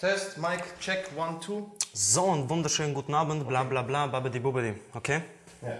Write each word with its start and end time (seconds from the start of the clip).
Test, 0.00 0.38
Mic, 0.38 0.60
check, 0.80 1.08
one, 1.16 1.38
two. 1.38 1.70
So, 1.92 2.32
einen 2.32 2.50
wunderschönen 2.50 2.94
guten 2.94 3.14
Abend, 3.14 3.46
bla 3.46 3.62
bla 3.62 3.80
bla, 3.82 4.08
babidi 4.08 4.40
bubidi, 4.40 4.74
okay? 4.92 5.22
Ja. 5.62 5.78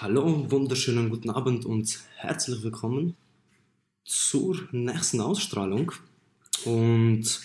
Hallo, 0.00 0.50
wunderschönen 0.50 1.08
guten 1.08 1.30
Abend 1.30 1.64
und 1.64 2.00
herzlich 2.16 2.64
willkommen 2.64 3.16
zur 4.04 4.56
nächsten 4.72 5.20
Ausstrahlung. 5.20 5.92
Und 6.64 7.40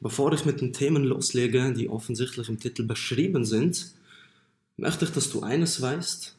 bevor 0.00 0.32
ich 0.32 0.46
mit 0.46 0.62
den 0.62 0.72
Themen 0.72 1.04
loslege, 1.04 1.74
die 1.74 1.90
offensichtlich 1.90 2.48
im 2.48 2.58
Titel 2.58 2.84
beschrieben 2.84 3.44
sind, 3.44 3.92
möchte 4.78 5.04
ich, 5.04 5.12
dass 5.12 5.28
du 5.28 5.42
eines 5.42 5.82
weißt. 5.82 6.37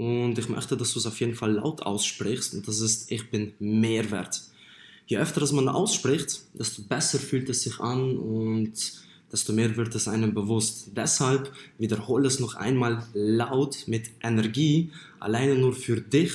Und 0.00 0.38
ich 0.38 0.48
möchte, 0.48 0.78
dass 0.78 0.94
du 0.94 0.98
es 0.98 1.04
auf 1.04 1.20
jeden 1.20 1.34
Fall 1.34 1.52
laut 1.52 1.82
aussprichst. 1.82 2.54
Und 2.54 2.66
das 2.66 2.80
ist, 2.80 3.12
ich 3.12 3.28
bin 3.28 3.52
Mehrwert. 3.58 4.40
Je 5.06 5.18
öfter 5.18 5.52
man 5.52 5.68
ausspricht, 5.68 6.40
desto 6.54 6.80
besser 6.84 7.18
fühlt 7.18 7.50
es 7.50 7.64
sich 7.64 7.78
an 7.80 8.16
und 8.16 8.72
desto 9.30 9.52
mehr 9.52 9.76
wird 9.76 9.94
es 9.94 10.08
einem 10.08 10.32
bewusst. 10.32 10.92
Deshalb 10.96 11.52
wiederhole 11.76 12.28
es 12.28 12.40
noch 12.40 12.54
einmal 12.54 13.06
laut 13.12 13.88
mit 13.88 14.04
Energie, 14.22 14.90
alleine 15.18 15.56
nur 15.56 15.74
für 15.74 16.00
dich. 16.00 16.32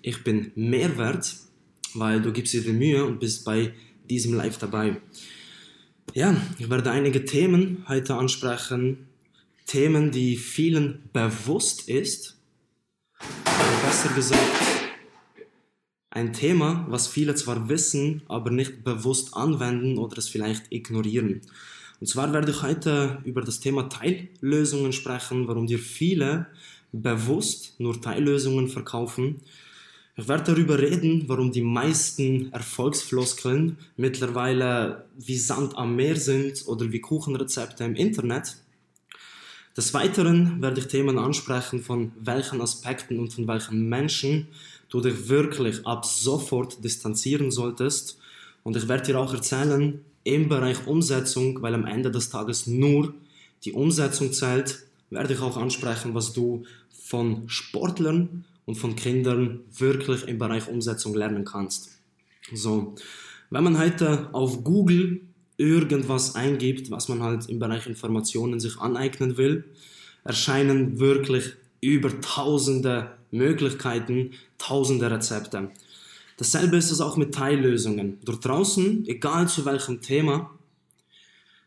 Ich 0.00 0.22
bin 0.22 0.52
Mehrwert, 0.54 1.34
weil 1.94 2.22
du 2.22 2.30
gibst 2.30 2.52
dir 2.52 2.62
die 2.62 2.72
Mühe 2.72 3.04
und 3.04 3.18
bist 3.18 3.44
bei 3.44 3.74
diesem 4.08 4.34
Live 4.34 4.58
dabei. 4.58 5.00
Ja, 6.14 6.40
ich 6.56 6.70
werde 6.70 6.92
einige 6.92 7.24
Themen 7.24 7.84
heute 7.88 8.14
ansprechen. 8.14 9.08
Themen, 9.66 10.12
die 10.12 10.36
vielen 10.36 11.10
bewusst 11.12 11.88
ist. 11.88 12.37
Besser 13.84 14.14
gesagt, 14.14 14.40
ein 16.10 16.32
Thema, 16.32 16.86
was 16.88 17.06
viele 17.06 17.34
zwar 17.34 17.68
wissen, 17.68 18.22
aber 18.28 18.50
nicht 18.50 18.82
bewusst 18.84 19.34
anwenden 19.34 19.98
oder 19.98 20.18
es 20.18 20.28
vielleicht 20.28 20.72
ignorieren. 20.72 21.42
Und 22.00 22.06
zwar 22.06 22.32
werde 22.32 22.50
ich 22.50 22.62
heute 22.62 23.18
über 23.24 23.40
das 23.40 23.60
Thema 23.60 23.88
Teillösungen 23.88 24.92
sprechen, 24.92 25.48
warum 25.48 25.66
dir 25.66 25.78
viele 25.78 26.46
bewusst 26.92 27.78
nur 27.78 28.00
Teillösungen 28.00 28.68
verkaufen. 28.68 29.42
Ich 30.16 30.26
werde 30.26 30.52
darüber 30.52 30.78
reden, 30.78 31.24
warum 31.28 31.52
die 31.52 31.62
meisten 31.62 32.52
Erfolgsfloskeln 32.52 33.78
mittlerweile 33.96 35.04
wie 35.16 35.38
Sand 35.38 35.76
am 35.76 35.94
Meer 35.94 36.16
sind 36.16 36.66
oder 36.66 36.90
wie 36.90 37.00
Kuchenrezepte 37.00 37.84
im 37.84 37.94
Internet. 37.94 38.56
Des 39.78 39.94
Weiteren 39.94 40.60
werde 40.60 40.80
ich 40.80 40.88
Themen 40.88 41.20
ansprechen, 41.20 41.80
von 41.80 42.10
welchen 42.18 42.60
Aspekten 42.60 43.20
und 43.20 43.32
von 43.32 43.46
welchen 43.46 43.88
Menschen 43.88 44.48
du 44.88 45.00
dich 45.00 45.28
wirklich 45.28 45.86
ab 45.86 46.04
sofort 46.04 46.82
distanzieren 46.82 47.52
solltest. 47.52 48.18
Und 48.64 48.74
ich 48.74 48.88
werde 48.88 49.04
dir 49.04 49.20
auch 49.20 49.32
erzählen, 49.32 50.00
im 50.24 50.48
Bereich 50.48 50.84
Umsetzung, 50.88 51.62
weil 51.62 51.74
am 51.74 51.86
Ende 51.86 52.10
des 52.10 52.28
Tages 52.28 52.66
nur 52.66 53.14
die 53.64 53.72
Umsetzung 53.72 54.32
zählt, 54.32 54.80
werde 55.10 55.34
ich 55.34 55.40
auch 55.40 55.56
ansprechen, 55.56 56.12
was 56.12 56.32
du 56.32 56.64
von 56.90 57.48
Sportlern 57.48 58.44
und 58.66 58.74
von 58.74 58.96
Kindern 58.96 59.60
wirklich 59.78 60.26
im 60.26 60.38
Bereich 60.38 60.66
Umsetzung 60.66 61.14
lernen 61.14 61.44
kannst. 61.44 61.90
So, 62.52 62.96
wenn 63.50 63.62
man 63.62 63.78
heute 63.78 64.28
auf 64.32 64.64
Google 64.64 65.20
irgendwas 65.58 66.34
eingibt, 66.34 66.90
was 66.90 67.08
man 67.08 67.22
halt 67.22 67.46
im 67.48 67.58
Bereich 67.58 67.86
Informationen 67.86 68.60
sich 68.60 68.78
aneignen 68.78 69.36
will, 69.36 69.64
erscheinen 70.24 70.98
wirklich 70.98 71.52
über 71.80 72.20
tausende 72.20 73.10
Möglichkeiten, 73.30 74.32
tausende 74.56 75.10
Rezepte. 75.10 75.70
Dasselbe 76.38 76.76
ist 76.76 76.90
es 76.90 77.00
auch 77.00 77.16
mit 77.16 77.34
Teillösungen. 77.34 78.18
Dort 78.24 78.44
draußen, 78.44 79.06
egal 79.06 79.48
zu 79.48 79.64
welchem 79.64 80.00
Thema, 80.00 80.56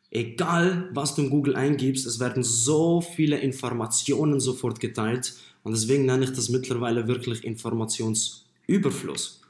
egal 0.10 0.90
was 0.94 1.16
du 1.16 1.24
in 1.24 1.30
Google 1.30 1.56
eingibst, 1.56 2.06
es 2.06 2.20
werden 2.20 2.44
so 2.44 3.02
viele 3.02 3.40
Informationen 3.40 4.40
sofort 4.40 4.80
geteilt 4.80 5.34
und 5.64 5.74
deswegen 5.74 6.06
nenne 6.06 6.24
ich 6.24 6.32
das 6.32 6.50
mittlerweile 6.50 7.08
wirklich 7.08 7.44
Informationsüberfluss. 7.44 9.41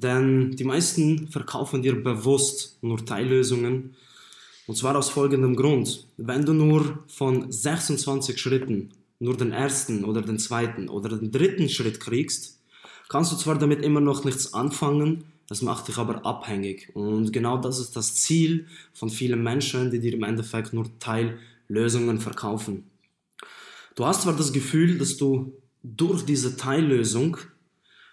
Denn 0.00 0.52
die 0.52 0.62
meisten 0.62 1.26
verkaufen 1.26 1.82
dir 1.82 2.00
bewusst 2.00 2.78
nur 2.82 3.04
Teillösungen 3.04 3.96
und 4.68 4.76
zwar 4.76 4.96
aus 4.96 5.10
folgendem 5.10 5.56
Grund. 5.56 6.06
Wenn 6.16 6.44
du 6.44 6.52
nur 6.52 7.02
von 7.08 7.50
26 7.50 8.38
Schritten 8.38 8.90
nur 9.18 9.36
den 9.36 9.50
ersten 9.50 10.04
oder 10.04 10.22
den 10.22 10.38
zweiten 10.38 10.88
oder 10.88 11.08
den 11.08 11.32
dritten 11.32 11.68
Schritt 11.68 11.98
kriegst, 11.98 12.60
kannst 13.08 13.32
du 13.32 13.36
zwar 13.36 13.58
damit 13.58 13.82
immer 13.82 14.00
noch 14.00 14.22
nichts 14.22 14.54
anfangen, 14.54 15.24
das 15.48 15.62
macht 15.62 15.88
dich 15.88 15.98
aber 15.98 16.24
abhängig. 16.24 16.94
Und 16.94 17.32
genau 17.32 17.56
das 17.56 17.80
ist 17.80 17.96
das 17.96 18.14
Ziel 18.14 18.66
von 18.92 19.10
vielen 19.10 19.42
Menschen, 19.42 19.90
die 19.90 19.98
dir 19.98 20.14
im 20.14 20.22
Endeffekt 20.22 20.72
nur 20.74 20.86
Teillösungen 21.00 22.20
verkaufen. 22.20 22.84
Du 23.96 24.06
hast 24.06 24.22
zwar 24.22 24.36
das 24.36 24.52
Gefühl, 24.52 24.96
dass 24.96 25.16
du 25.16 25.54
durch 25.82 26.24
diese 26.24 26.56
Teillösung, 26.56 27.38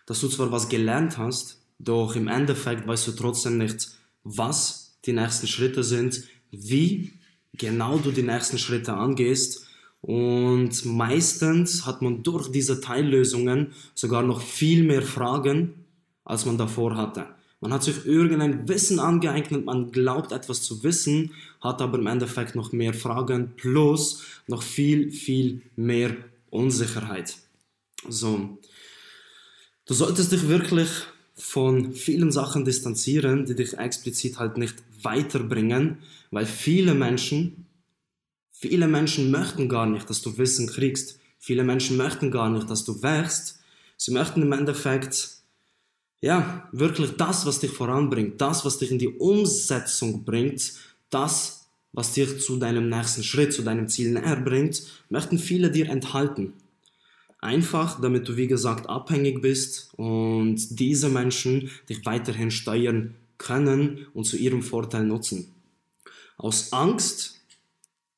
dass 0.08 0.20
du 0.22 0.30
zwar 0.30 0.52
was 0.52 0.68
gelernt 0.68 1.20
hast, 1.20 1.62
doch 1.80 2.16
im 2.16 2.28
Endeffekt 2.28 2.88
weißt 2.88 3.08
du 3.08 3.12
trotzdem 3.12 3.58
nicht, 3.58 3.90
was 4.24 4.98
die 5.06 5.14
nächsten 5.14 5.48
Schritte 5.48 5.84
sind, 5.84 6.24
wie 6.52 7.14
genau 7.54 7.98
du 7.98 8.12
die 8.12 8.24
nächsten 8.24 8.58
Schritte 8.58 8.94
angehst 8.94 9.66
und 10.02 10.86
meistens 10.86 11.88
hat 11.88 12.04
man 12.04 12.22
durch 12.22 12.52
diese 12.52 12.80
Teillösungen 12.80 13.74
sogar 13.96 14.22
noch 14.22 14.40
viel 14.40 14.84
mehr 14.84 15.02
Fragen, 15.02 15.86
als 16.24 16.46
man 16.46 16.60
davor 16.60 16.96
hatte. 16.96 17.26
Man 17.60 17.74
hat 17.74 17.84
sich 17.84 18.06
irgendein 18.06 18.68
Wissen 18.68 19.00
angeeignet, 19.00 19.66
man 19.66 19.92
glaubt 19.92 20.32
etwas 20.32 20.62
zu 20.62 20.84
wissen, 20.84 21.32
hat 21.60 21.82
aber 21.82 21.98
im 21.98 22.06
Endeffekt 22.06 22.54
noch 22.54 22.72
mehr 22.72 22.94
Fragen 22.94 23.54
plus 23.56 24.22
noch 24.46 24.62
viel, 24.62 25.10
viel 25.10 25.64
mehr 25.76 26.16
Unsicherheit. 26.52 27.38
So. 28.08 28.60
Du 29.88 29.94
solltest 29.96 30.32
dich 30.32 30.48
wirklich 30.48 30.90
von 31.36 31.94
vielen 31.94 32.32
Sachen 32.32 32.66
distanzieren, 32.66 33.46
die 33.46 33.56
dich 33.56 33.78
explizit 33.78 34.40
halt 34.40 34.58
nicht 34.58 34.76
weiterbringen, 35.02 35.98
weil 36.32 36.46
viele 36.46 36.94
Menschen 36.94 37.66
Viele 38.58 38.88
Menschen 38.88 39.32
möchten 39.32 39.68
gar 39.68 39.86
nicht, 39.86 40.10
dass 40.10 40.22
du 40.22 40.38
Wissen 40.38 40.68
kriegst. 40.68 41.20
Viele 41.40 41.66
Menschen 41.66 41.98
möchten 41.98 42.32
gar 42.32 42.50
nicht, 42.50 42.70
dass 42.70 42.86
du 42.86 43.04
wächst. 43.04 43.60
Sie 43.98 44.12
möchten 44.12 44.42
im 44.42 44.52
Endeffekt, 44.54 45.42
ja, 46.22 46.68
wirklich 46.72 47.12
das, 47.18 47.46
was 47.46 47.60
dich 47.60 47.72
voranbringt, 47.72 48.40
das, 48.40 48.64
was 48.64 48.78
dich 48.78 48.92
in 48.92 48.98
die 48.98 49.10
Umsetzung 49.10 50.24
bringt, 50.24 50.72
das, 51.10 51.68
was 51.92 52.14
dich 52.14 52.40
zu 52.40 52.58
deinem 52.58 52.88
nächsten 52.88 53.24
Schritt, 53.24 53.54
zu 53.54 53.62
deinem 53.62 53.90
Ziel 53.90 54.12
näher 54.12 54.38
bringt, 54.38 54.84
möchten 55.10 55.38
viele 55.38 55.70
dir 55.70 55.90
enthalten. 55.90 56.54
Einfach, 57.46 58.02
damit 58.02 58.28
du, 58.28 58.36
wie 58.36 58.48
gesagt, 58.48 58.90
abhängig 58.90 59.42
bist 59.42 59.92
und 59.96 60.80
diese 60.80 61.10
Menschen 61.10 61.70
dich 61.88 62.06
weiterhin 62.06 62.52
steuern 62.52 63.16
können 63.38 64.08
und 64.14 64.26
zu 64.26 64.38
ihrem 64.38 64.64
Vorteil 64.64 65.06
nutzen. 65.06 65.52
Aus 66.38 66.74
Angst 66.74 67.36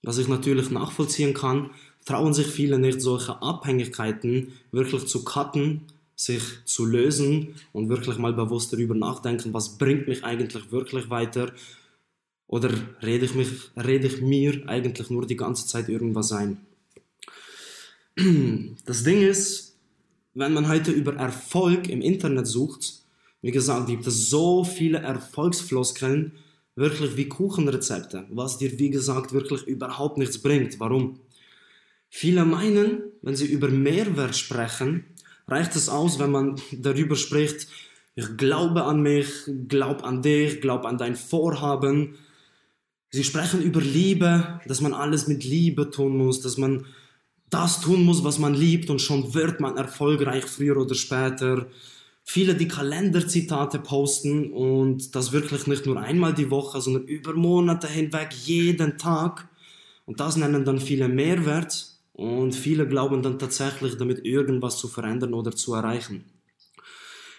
was 0.08 0.18
ich 0.18 0.30
natürlich 0.30 0.70
nachvollziehen 0.70 1.34
kann, 1.34 1.72
trauen 2.06 2.34
sich 2.34 2.48
viele 2.48 2.80
nicht, 2.80 3.02
solche 3.02 3.42
Abhängigkeiten 3.42 4.54
wirklich 4.72 5.06
zu 5.06 5.26
cutten, 5.26 5.82
sich 6.16 6.42
zu 6.64 6.86
lösen 6.86 7.56
und 7.74 7.90
wirklich 7.90 8.18
mal 8.18 8.32
bewusst 8.32 8.72
darüber 8.72 8.96
nachdenken, 8.96 9.54
was 9.54 9.78
bringt 9.78 10.08
mich 10.08 10.24
eigentlich 10.24 10.72
wirklich 10.72 11.10
weiter 11.10 11.52
oder 12.48 12.70
rede 13.04 13.26
ich, 13.26 13.36
mich, 13.36 13.50
rede 13.76 14.08
ich 14.08 14.22
mir 14.22 14.64
eigentlich 14.68 15.10
nur 15.10 15.28
die 15.28 15.36
ganze 15.36 15.68
Zeit 15.68 15.90
irgendwas 15.90 16.32
ein. 16.32 16.58
Das 18.86 19.04
Ding 19.04 19.22
ist, 19.22 19.78
wenn 20.34 20.54
man 20.54 20.68
heute 20.68 20.92
über 20.92 21.16
Erfolg 21.16 21.88
im 21.88 22.02
Internet 22.02 22.48
sucht, 22.48 23.04
wie 23.44 23.52
gesagt, 23.52 23.88
gibt 23.88 24.08
es 24.08 24.31
so 24.31 24.64
viele 24.64 24.98
Erfolgsfloskeln, 24.98 26.31
wirklich 26.75 27.16
wie 27.16 27.30
Kuchenrezepte, 27.30 28.25
was 28.31 28.58
dir 28.58 28.80
wie 28.80 28.90
gesagt 28.90 29.34
wirklich 29.34 29.68
überhaupt 29.68 30.18
nichts 30.18 30.40
bringt. 30.40 30.80
Warum? 30.80 31.19
Viele 32.10 32.44
meinen, 32.46 33.04
wenn 33.22 33.36
sie 33.36 33.46
über 33.46 33.68
Mehrwert 33.68 34.36
sprechen, 34.36 35.06
reicht 35.48 35.75
es 35.75 35.88
aus, 35.88 36.18
wenn 36.18 36.31
man 36.31 36.56
darüber 36.72 37.16
spricht, 37.16 37.68
ich 38.16 38.36
glaube 38.36 38.86
an 38.86 39.02
mich, 39.02 39.28
glaub 39.68 40.04
an 40.04 40.24
dich, 40.24 40.60
glaub 40.60 40.86
an 40.86 40.98
dein 40.98 41.16
Vorhaben. 41.16 42.16
Sie 43.12 43.24
sprechen 43.24 43.62
über 43.62 43.80
Liebe, 43.80 44.60
dass 44.66 44.81
man 44.81 44.96
alles 44.96 45.28
mit 45.28 45.44
Liebe 45.44 45.92
tun 45.92 46.18
muss, 46.18 46.42
dass 46.42 46.58
man 46.58 46.86
das 47.50 47.82
tun 47.82 48.04
muss, 48.04 48.24
was 48.24 48.40
man 48.40 48.54
liebt 48.54 48.90
und 48.90 49.02
schon 49.02 49.34
wird 49.34 49.60
man 49.60 49.78
erfolgreich 49.78 50.46
früher 50.46 50.78
oder 50.78 50.96
später 50.96 51.68
viele 52.30 52.56
die 52.56 52.68
Kalenderzitate 52.68 53.80
posten 53.80 54.52
und 54.52 55.16
das 55.16 55.32
wirklich 55.32 55.66
nicht 55.66 55.86
nur 55.86 55.98
einmal 55.98 56.34
die 56.34 56.52
Woche, 56.52 56.82
sondern 56.82 57.06
über 57.06 57.34
Monate 57.34 57.88
hinweg, 57.88 58.34
jeden 58.44 58.98
Tag. 58.98 59.48
Und 60.06 60.20
das 60.20 60.36
nennen 60.36 60.66
dann 60.66 60.80
viele 60.80 61.08
Mehrwert 61.08 61.88
und 62.12 62.54
viele 62.54 62.86
glauben 62.86 63.22
dann 63.22 63.40
tatsächlich 63.40 63.96
damit 63.96 64.26
irgendwas 64.26 64.78
zu 64.78 64.90
verändern 64.90 65.34
oder 65.34 65.52
zu 65.52 65.74
erreichen. 65.74 66.26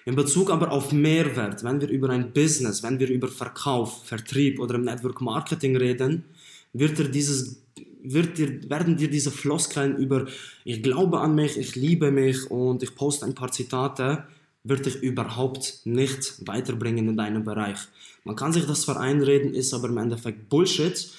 In 0.07 0.17
Bezug 0.17 0.51
aber 0.51 0.73
auf 0.73 0.91
Mehrwert, 0.91 1.63
wenn 1.65 1.83
wir 1.83 1.89
über 1.91 2.09
ein 2.09 2.33
Business, 2.33 2.83
wenn 2.83 2.99
wir 2.99 3.11
über 3.11 3.29
Verkauf, 3.29 4.07
Vertrieb 4.07 4.59
oder 4.59 4.77
im 4.77 4.85
Network 4.85 5.21
Marketing 5.21 5.77
reden, 5.77 6.25
wird 6.73 6.99
dir 6.99 7.11
dieses, 7.11 7.61
wird 8.03 8.39
dir, 8.39 8.69
werden 8.71 8.97
dir 8.97 9.11
diese 9.11 9.31
Floskeln 9.31 9.97
über 9.97 10.27
ich 10.65 10.83
glaube 10.83 11.21
an 11.21 11.35
mich, 11.35 11.57
ich 11.57 11.77
liebe 11.77 12.11
mich 12.11 12.51
und 12.51 12.83
ich 12.83 12.95
poste 12.95 13.27
ein 13.27 13.35
paar 13.35 13.53
Zitate, 13.53 14.25
wird 14.65 14.87
dich 14.87 15.03
überhaupt 15.03 15.81
nicht 15.85 16.47
weiterbringen 16.47 17.09
in 17.09 17.17
deinem 17.17 17.45
Bereich. 17.45 17.79
Man 18.25 18.37
kann 18.37 18.53
sich 18.53 18.67
das 18.67 18.83
zwar 18.83 19.01
einreden, 19.01 19.55
ist 19.55 19.73
aber 19.73 19.89
im 19.89 19.99
Endeffekt 19.99 20.49
Bullshit. 20.49 21.11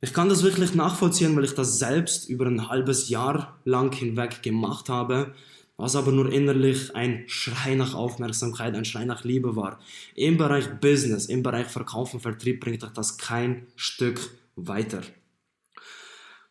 Ich 0.00 0.12
kann 0.12 0.28
das 0.28 0.44
wirklich 0.44 0.74
nachvollziehen, 0.74 1.34
weil 1.36 1.44
ich 1.44 1.54
das 1.54 1.78
selbst 1.78 2.28
über 2.28 2.46
ein 2.46 2.68
halbes 2.68 3.08
Jahr 3.08 3.58
lang 3.64 3.92
hinweg 3.92 4.42
gemacht 4.42 4.88
habe, 4.88 5.34
was 5.76 5.96
aber 5.96 6.12
nur 6.12 6.32
innerlich 6.32 6.94
ein 6.94 7.24
Schrei 7.26 7.74
nach 7.74 7.94
Aufmerksamkeit, 7.94 8.74
ein 8.74 8.84
Schrei 8.84 9.04
nach 9.04 9.24
Liebe 9.24 9.56
war. 9.56 9.80
Im 10.14 10.36
Bereich 10.36 10.68
Business, 10.80 11.26
im 11.26 11.42
Bereich 11.42 11.66
Verkauf 11.66 12.14
und 12.14 12.20
Vertrieb 12.20 12.60
bringt 12.60 12.84
euch 12.84 12.92
das 12.92 13.18
kein 13.18 13.66
Stück 13.74 14.30
weiter. 14.54 15.02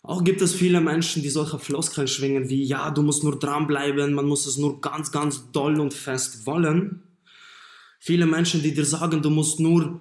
Auch 0.08 0.24
gibt 0.24 0.42
es 0.42 0.54
viele 0.54 0.80
Menschen, 0.80 1.22
die 1.22 1.30
solche 1.30 1.60
Floskeln 1.60 2.08
schwingen 2.08 2.50
wie, 2.50 2.64
ja, 2.64 2.90
du 2.92 3.02
musst 3.02 3.26
nur 3.26 3.38
dranbleiben, 3.38 4.14
man 4.14 4.26
muss 4.26 4.46
es 4.46 4.56
nur 4.56 4.80
ganz, 4.80 5.12
ganz 5.12 5.52
doll 5.52 5.82
und 5.82 5.94
fest 5.94 6.46
wollen. 6.46 7.04
Viele 8.00 8.26
Menschen, 8.26 8.62
die 8.62 8.74
dir 8.74 8.86
sagen, 8.86 9.22
du 9.22 9.30
musst 9.30 9.60
nur 9.60 10.00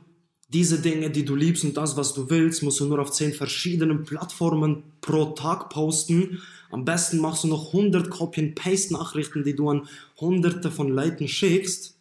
diese 0.49 0.81
Dinge, 0.81 1.11
die 1.11 1.25
du 1.25 1.35
liebst 1.35 1.65
und 1.65 1.77
das, 1.77 1.97
was 1.97 2.15
du 2.15 2.31
willst, 2.31 2.63
musst 2.63 2.79
du 2.79 2.87
nur 2.87 3.01
auf 3.01 3.11
zehn 3.11 3.33
verschiedenen 3.33 4.05
Plattformen 4.05 4.85
pro 5.01 5.33
Tag 5.33 5.71
posten. 5.71 6.41
Am 6.71 6.85
besten 6.85 7.19
machst 7.19 7.43
du 7.43 7.49
noch 7.49 7.75
100 7.75 8.09
Copy-and-Paste-Nachrichten, 8.09 9.43
die 9.43 9.57
du 9.57 9.71
an 9.71 9.89
hunderte 10.21 10.71
von 10.71 10.89
Leuten 10.89 11.27
schickst. 11.27 11.99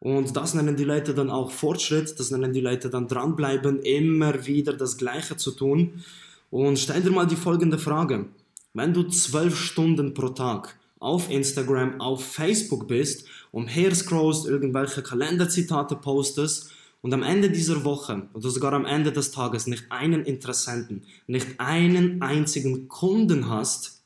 Und 0.00 0.36
das 0.36 0.54
nennen 0.54 0.74
die 0.74 0.82
Leute 0.82 1.14
dann 1.14 1.30
auch 1.30 1.52
Fortschritt, 1.52 2.18
das 2.18 2.32
nennen 2.32 2.52
die 2.52 2.60
Leute 2.60 2.90
dann 2.90 3.06
dranbleiben, 3.06 3.78
immer 3.78 4.46
wieder 4.46 4.72
das 4.72 4.98
Gleiche 4.98 5.36
zu 5.36 5.52
tun. 5.52 6.02
Und 6.50 6.78
stell 6.78 7.00
dir 7.00 7.10
mal 7.10 7.26
die 7.26 7.36
folgende 7.36 7.78
Frage. 7.78 8.26
Wenn 8.74 8.92
du 8.92 9.04
zwölf 9.04 9.56
Stunden 9.56 10.14
pro 10.14 10.28
Tag 10.30 10.76
auf 10.98 11.30
Instagram, 11.30 12.00
auf 12.00 12.24
Facebook 12.24 12.88
bist, 12.88 13.26
umherscrollst, 13.52 14.46
irgendwelche 14.46 15.02
Kalenderzitate 15.02 15.96
postest 15.96 16.70
und 17.02 17.14
am 17.14 17.22
Ende 17.22 17.50
dieser 17.50 17.84
Woche 17.84 18.28
oder 18.34 18.50
sogar 18.50 18.72
am 18.72 18.84
Ende 18.84 19.12
des 19.12 19.30
Tages 19.30 19.66
nicht 19.66 19.84
einen 19.90 20.24
Interessenten, 20.24 21.02
nicht 21.26 21.58
einen 21.58 22.20
einzigen 22.20 22.88
Kunden 22.88 23.48
hast, 23.48 24.02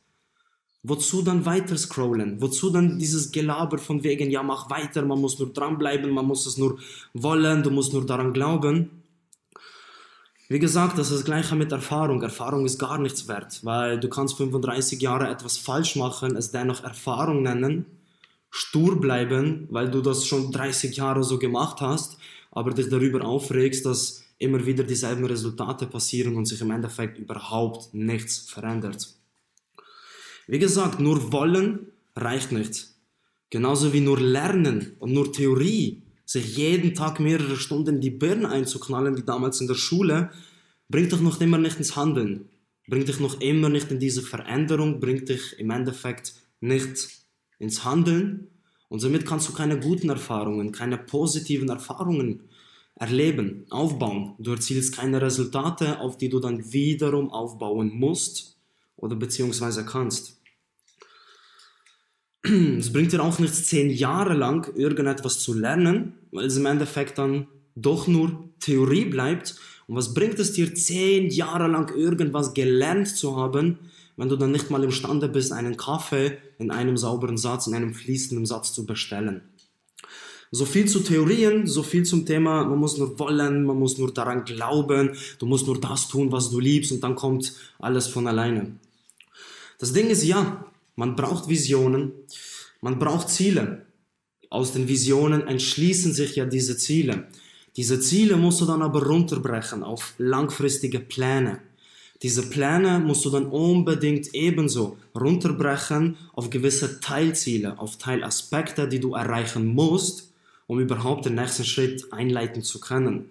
wozu 0.82 1.22
dann 1.22 1.46
weiter 1.46 1.76
scrollen? 1.76 2.40
Wozu 2.40 2.70
dann 2.70 2.98
dieses 2.98 3.32
Gelaber 3.32 3.78
von 3.78 4.04
wegen, 4.04 4.30
ja, 4.30 4.42
mach 4.42 4.70
weiter, 4.70 5.04
man 5.04 5.20
muss 5.20 5.38
nur 5.38 5.52
dranbleiben, 5.52 6.10
man 6.10 6.26
muss 6.26 6.46
es 6.46 6.58
nur 6.58 6.78
wollen, 7.14 7.62
du 7.62 7.70
musst 7.70 7.92
nur 7.92 8.06
daran 8.06 8.32
glauben? 8.32 9.03
Wie 10.48 10.58
gesagt, 10.58 10.98
das 10.98 11.10
ist 11.10 11.20
das 11.20 11.24
gleiche 11.24 11.56
mit 11.56 11.72
Erfahrung. 11.72 12.20
Erfahrung 12.20 12.66
ist 12.66 12.78
gar 12.78 12.98
nichts 12.98 13.28
wert, 13.28 13.64
weil 13.64 13.98
du 13.98 14.08
kannst 14.08 14.36
35 14.36 15.00
Jahre 15.00 15.28
etwas 15.28 15.56
falsch 15.56 15.96
machen, 15.96 16.36
es 16.36 16.50
dennoch 16.50 16.84
Erfahrung 16.84 17.42
nennen, 17.42 17.86
stur 18.50 19.00
bleiben, 19.00 19.66
weil 19.70 19.90
du 19.90 20.02
das 20.02 20.26
schon 20.26 20.52
30 20.52 20.96
Jahre 20.96 21.24
so 21.24 21.38
gemacht 21.38 21.80
hast, 21.80 22.18
aber 22.50 22.72
dich 22.72 22.90
darüber 22.90 23.24
aufregst, 23.24 23.86
dass 23.86 24.22
immer 24.38 24.66
wieder 24.66 24.84
dieselben 24.84 25.24
Resultate 25.24 25.86
passieren 25.86 26.36
und 26.36 26.44
sich 26.44 26.60
im 26.60 26.70
Endeffekt 26.70 27.18
überhaupt 27.18 27.94
nichts 27.94 28.38
verändert. 28.38 29.14
Wie 30.46 30.58
gesagt, 30.58 31.00
nur 31.00 31.32
wollen 31.32 31.88
reicht 32.14 32.52
nicht. 32.52 32.88
Genauso 33.48 33.92
wie 33.94 34.00
nur 34.00 34.20
lernen 34.20 34.96
und 34.98 35.12
nur 35.12 35.32
Theorie 35.32 36.03
sich 36.24 36.56
jeden 36.56 36.94
Tag 36.94 37.20
mehrere 37.20 37.56
Stunden 37.56 38.00
die 38.00 38.10
Birne 38.10 38.48
einzuknallen, 38.48 39.16
wie 39.16 39.22
damals 39.22 39.60
in 39.60 39.68
der 39.68 39.74
Schule, 39.74 40.30
bringt 40.88 41.12
dich 41.12 41.20
noch 41.20 41.40
immer 41.40 41.58
nicht 41.58 41.78
ins 41.78 41.96
Handeln. 41.96 42.48
Bringt 42.86 43.08
dich 43.08 43.20
noch 43.20 43.40
immer 43.40 43.68
nicht 43.68 43.90
in 43.90 43.98
diese 43.98 44.22
Veränderung, 44.22 45.00
bringt 45.00 45.28
dich 45.28 45.58
im 45.58 45.70
Endeffekt 45.70 46.34
nicht 46.60 47.08
ins 47.58 47.84
Handeln. 47.84 48.48
Und 48.88 49.00
somit 49.00 49.26
kannst 49.26 49.48
du 49.48 49.52
keine 49.52 49.80
guten 49.80 50.10
Erfahrungen, 50.10 50.72
keine 50.72 50.98
positiven 50.98 51.68
Erfahrungen 51.68 52.48
erleben, 52.96 53.66
aufbauen. 53.70 54.34
Du 54.38 54.52
erzielst 54.52 54.94
keine 54.94 55.20
Resultate, 55.20 56.00
auf 56.00 56.16
die 56.16 56.28
du 56.28 56.40
dann 56.40 56.72
wiederum 56.72 57.30
aufbauen 57.30 57.90
musst 57.92 58.58
oder 58.96 59.16
beziehungsweise 59.16 59.84
kannst. 59.84 60.40
es 62.78 62.92
bringt 62.92 63.12
dir 63.12 63.22
auch 63.22 63.38
nichts, 63.38 63.66
zehn 63.66 63.88
Jahre 63.90 64.34
lang 64.34 64.70
irgendetwas 64.76 65.38
zu 65.38 65.54
lernen, 65.54 66.12
weil 66.30 66.46
es 66.46 66.56
im 66.56 66.66
Endeffekt 66.66 67.16
dann 67.16 67.46
doch 67.74 68.06
nur 68.06 68.50
Theorie 68.60 69.06
bleibt. 69.06 69.56
Und 69.86 69.96
was 69.96 70.12
bringt 70.12 70.38
es 70.38 70.52
dir, 70.52 70.74
zehn 70.74 71.30
Jahre 71.30 71.68
lang 71.68 71.94
irgendwas 71.96 72.52
gelernt 72.52 73.08
zu 73.08 73.36
haben, 73.36 73.78
wenn 74.16 74.28
du 74.28 74.36
dann 74.36 74.52
nicht 74.52 74.70
mal 74.70 74.84
imstande 74.84 75.28
bist, 75.28 75.52
einen 75.52 75.76
Kaffee 75.76 76.38
in 76.58 76.70
einem 76.70 76.96
sauberen 76.96 77.38
Satz, 77.38 77.66
in 77.66 77.74
einem 77.74 77.94
fließenden 77.94 78.46
Satz 78.46 78.74
zu 78.74 78.84
bestellen? 78.84 79.42
So 80.50 80.66
viel 80.66 80.86
zu 80.86 81.00
Theorien, 81.00 81.66
so 81.66 81.82
viel 81.82 82.04
zum 82.04 82.26
Thema, 82.26 82.64
man 82.64 82.78
muss 82.78 82.98
nur 82.98 83.18
wollen, 83.18 83.64
man 83.64 83.78
muss 83.78 83.98
nur 83.98 84.12
daran 84.12 84.44
glauben, 84.44 85.16
du 85.38 85.46
musst 85.46 85.66
nur 85.66 85.80
das 85.80 86.08
tun, 86.08 86.30
was 86.30 86.50
du 86.50 86.60
liebst 86.60 86.92
und 86.92 87.02
dann 87.02 87.16
kommt 87.16 87.54
alles 87.80 88.06
von 88.06 88.28
alleine. 88.28 88.76
Das 89.78 89.92
Ding 89.92 90.08
ist 90.08 90.22
ja, 90.22 90.64
man 90.96 91.16
braucht 91.16 91.48
Visionen, 91.48 92.12
man 92.80 92.98
braucht 92.98 93.30
Ziele. 93.30 93.86
Aus 94.50 94.72
den 94.72 94.88
Visionen 94.88 95.46
entschließen 95.46 96.12
sich 96.12 96.36
ja 96.36 96.44
diese 96.44 96.76
Ziele. 96.76 97.28
Diese 97.76 97.98
Ziele 97.98 98.36
musst 98.36 98.60
du 98.60 98.66
dann 98.66 98.82
aber 98.82 99.04
runterbrechen 99.04 99.82
auf 99.82 100.14
langfristige 100.18 101.00
Pläne. 101.00 101.60
Diese 102.22 102.48
Pläne 102.48 103.00
musst 103.00 103.24
du 103.24 103.30
dann 103.30 103.46
unbedingt 103.46 104.32
ebenso 104.34 104.96
runterbrechen 105.14 106.16
auf 106.32 106.50
gewisse 106.50 107.00
Teilziele, 107.00 107.78
auf 107.78 107.98
Teilaspekte, 107.98 108.88
die 108.88 109.00
du 109.00 109.14
erreichen 109.14 109.66
musst, 109.66 110.32
um 110.66 110.78
überhaupt 110.78 111.26
den 111.26 111.34
nächsten 111.34 111.64
Schritt 111.64 112.12
einleiten 112.12 112.62
zu 112.62 112.78
können. 112.80 113.30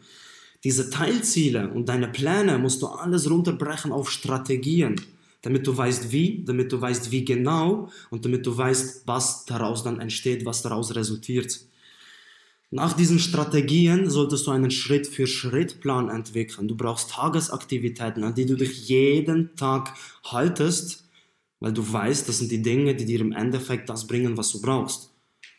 Diese 0.64 0.90
Teilziele 0.90 1.70
und 1.70 1.90
deine 1.90 2.08
Pläne 2.08 2.58
musst 2.58 2.82
du 2.82 2.88
alles 2.88 3.30
runterbrechen 3.30 3.92
auf 3.92 4.12
Strategien 4.12 4.96
damit 5.44 5.68
du 5.68 5.78
weißt 5.78 6.12
wie, 6.12 6.44
damit 6.44 6.72
du 6.72 6.82
weißt 6.82 7.12
wie 7.12 7.24
genau 7.24 7.90
und 8.10 8.26
damit 8.26 8.46
du 8.46 8.58
weißt, 8.58 9.04
was 9.06 9.46
daraus 9.46 9.84
dann 9.84 10.00
entsteht, 10.00 10.46
was 10.46 10.64
daraus 10.64 10.96
resultiert. 10.96 11.60
Nach 12.72 12.94
diesen 12.94 13.20
Strategien 13.20 14.10
solltest 14.10 14.48
du 14.48 14.52
einen 14.52 14.72
Schritt-für-Schritt-Plan 14.72 16.10
entwickeln. 16.10 16.68
Du 16.68 16.76
brauchst 16.76 17.12
Tagesaktivitäten, 17.12 18.24
an 18.24 18.34
die 18.34 18.48
du 18.48 18.56
dich 18.56 18.90
jeden 18.90 19.56
Tag 19.56 19.94
haltest, 20.24 21.04
weil 21.60 21.74
du 21.74 21.84
weißt, 21.94 22.28
das 22.28 22.40
sind 22.40 22.52
die 22.52 22.64
Dinge, 22.64 22.96
die 22.96 23.06
dir 23.06 23.22
im 23.22 23.32
Endeffekt 23.32 23.90
das 23.90 24.08
bringen, 24.08 24.38
was 24.38 24.52
du 24.52 24.62
brauchst. 24.62 25.12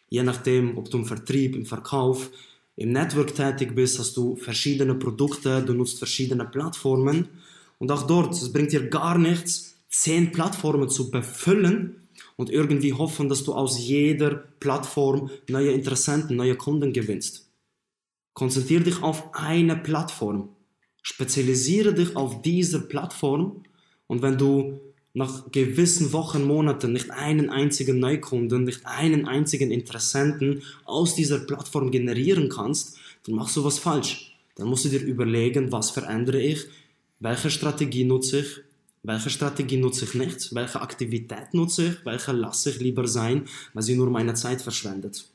Je 0.09 0.25
nachdem, 0.25 0.77
ob 0.77 0.91
du 0.91 0.99
im 0.99 1.05
Vertrieb, 1.05 1.55
im 1.55 1.67
Verkauf, 1.67 2.31
im 2.77 2.91
Network 2.91 3.35
tätig 3.35 3.75
bist, 3.75 3.99
hast 3.99 4.17
du 4.17 4.35
verschiedene 4.35 4.95
Produkte, 4.95 5.63
du 5.63 5.75
nutzt 5.75 5.99
verschiedene 5.99 6.47
Plattformen 6.47 7.29
und 7.79 7.93
auch 7.93 8.07
dort, 8.07 8.35
es 8.35 8.53
bringt 8.53 8.73
dir 8.73 8.89
gar 8.89 9.19
nichts, 9.19 9.74
zehn 9.95 10.33
Plattformen 10.33 10.89
zu 10.89 11.11
befüllen 11.11 12.09
und 12.37 12.51
irgendwie 12.51 12.93
hoffen, 12.93 13.29
dass 13.29 13.45
du 13.45 13.55
aus 13.55 13.79
jeder 13.79 14.35
Plattform 14.35 15.31
neue 15.49 15.71
Interessenten, 15.71 16.37
neue 16.37 16.57
Kunden 16.57 16.93
gewinnst. 16.93 17.49
Konzentriere 18.33 18.83
dich 18.83 19.03
auf 19.03 19.35
eine 19.35 19.77
Plattform. 19.77 20.49
Spezialisiere 21.03 21.95
dich 21.95 22.17
auf 22.17 22.43
diese 22.43 22.81
Plattform 22.89 23.63
und 24.09 24.23
wenn 24.23 24.37
du 24.37 24.81
nach 25.13 25.53
gewissen 25.53 26.13
Wochen, 26.13 26.43
Monaten 26.43 26.93
nicht 26.93 27.13
einen 27.13 27.49
einzigen 27.49 28.01
Neukunden, 28.01 28.65
nicht 28.65 28.85
einen 28.85 29.29
einzigen 29.29 29.71
Interessenten 29.71 30.63
aus 30.85 31.15
dieser 31.15 31.39
Plattform 31.39 31.93
generieren 31.93 32.49
kannst, 32.49 32.99
dann 33.25 33.37
machst 33.37 33.57
du 33.57 33.63
was 33.63 33.79
falsch. 33.79 34.37
Dann 34.57 34.67
musst 34.67 34.87
du 34.87 34.89
dir 34.89 35.03
überlegen, 35.03 35.71
was 35.71 35.91
verändere 35.91 36.41
ich, 36.41 36.67
welche 37.21 37.51
Strategie 37.51 38.05
nutze 38.05 38.41
ich, 38.41 38.61
welche 39.05 39.29
Strategie 39.29 39.77
nutze 39.77 40.07
ich 40.07 40.15
nicht? 40.15 40.55
Welche 40.55 40.81
Aktivität 40.81 41.53
nutze 41.53 41.89
ich? 41.89 42.07
Welche 42.07 42.33
lasse 42.33 42.71
ich 42.71 42.81
lieber 42.81 43.07
sein, 43.07 43.45
weil 43.75 43.83
sie 43.83 43.97
nur 43.97 44.09
meine 44.11 44.33
Zeit 44.33 44.63
verschwendet? 44.63 45.27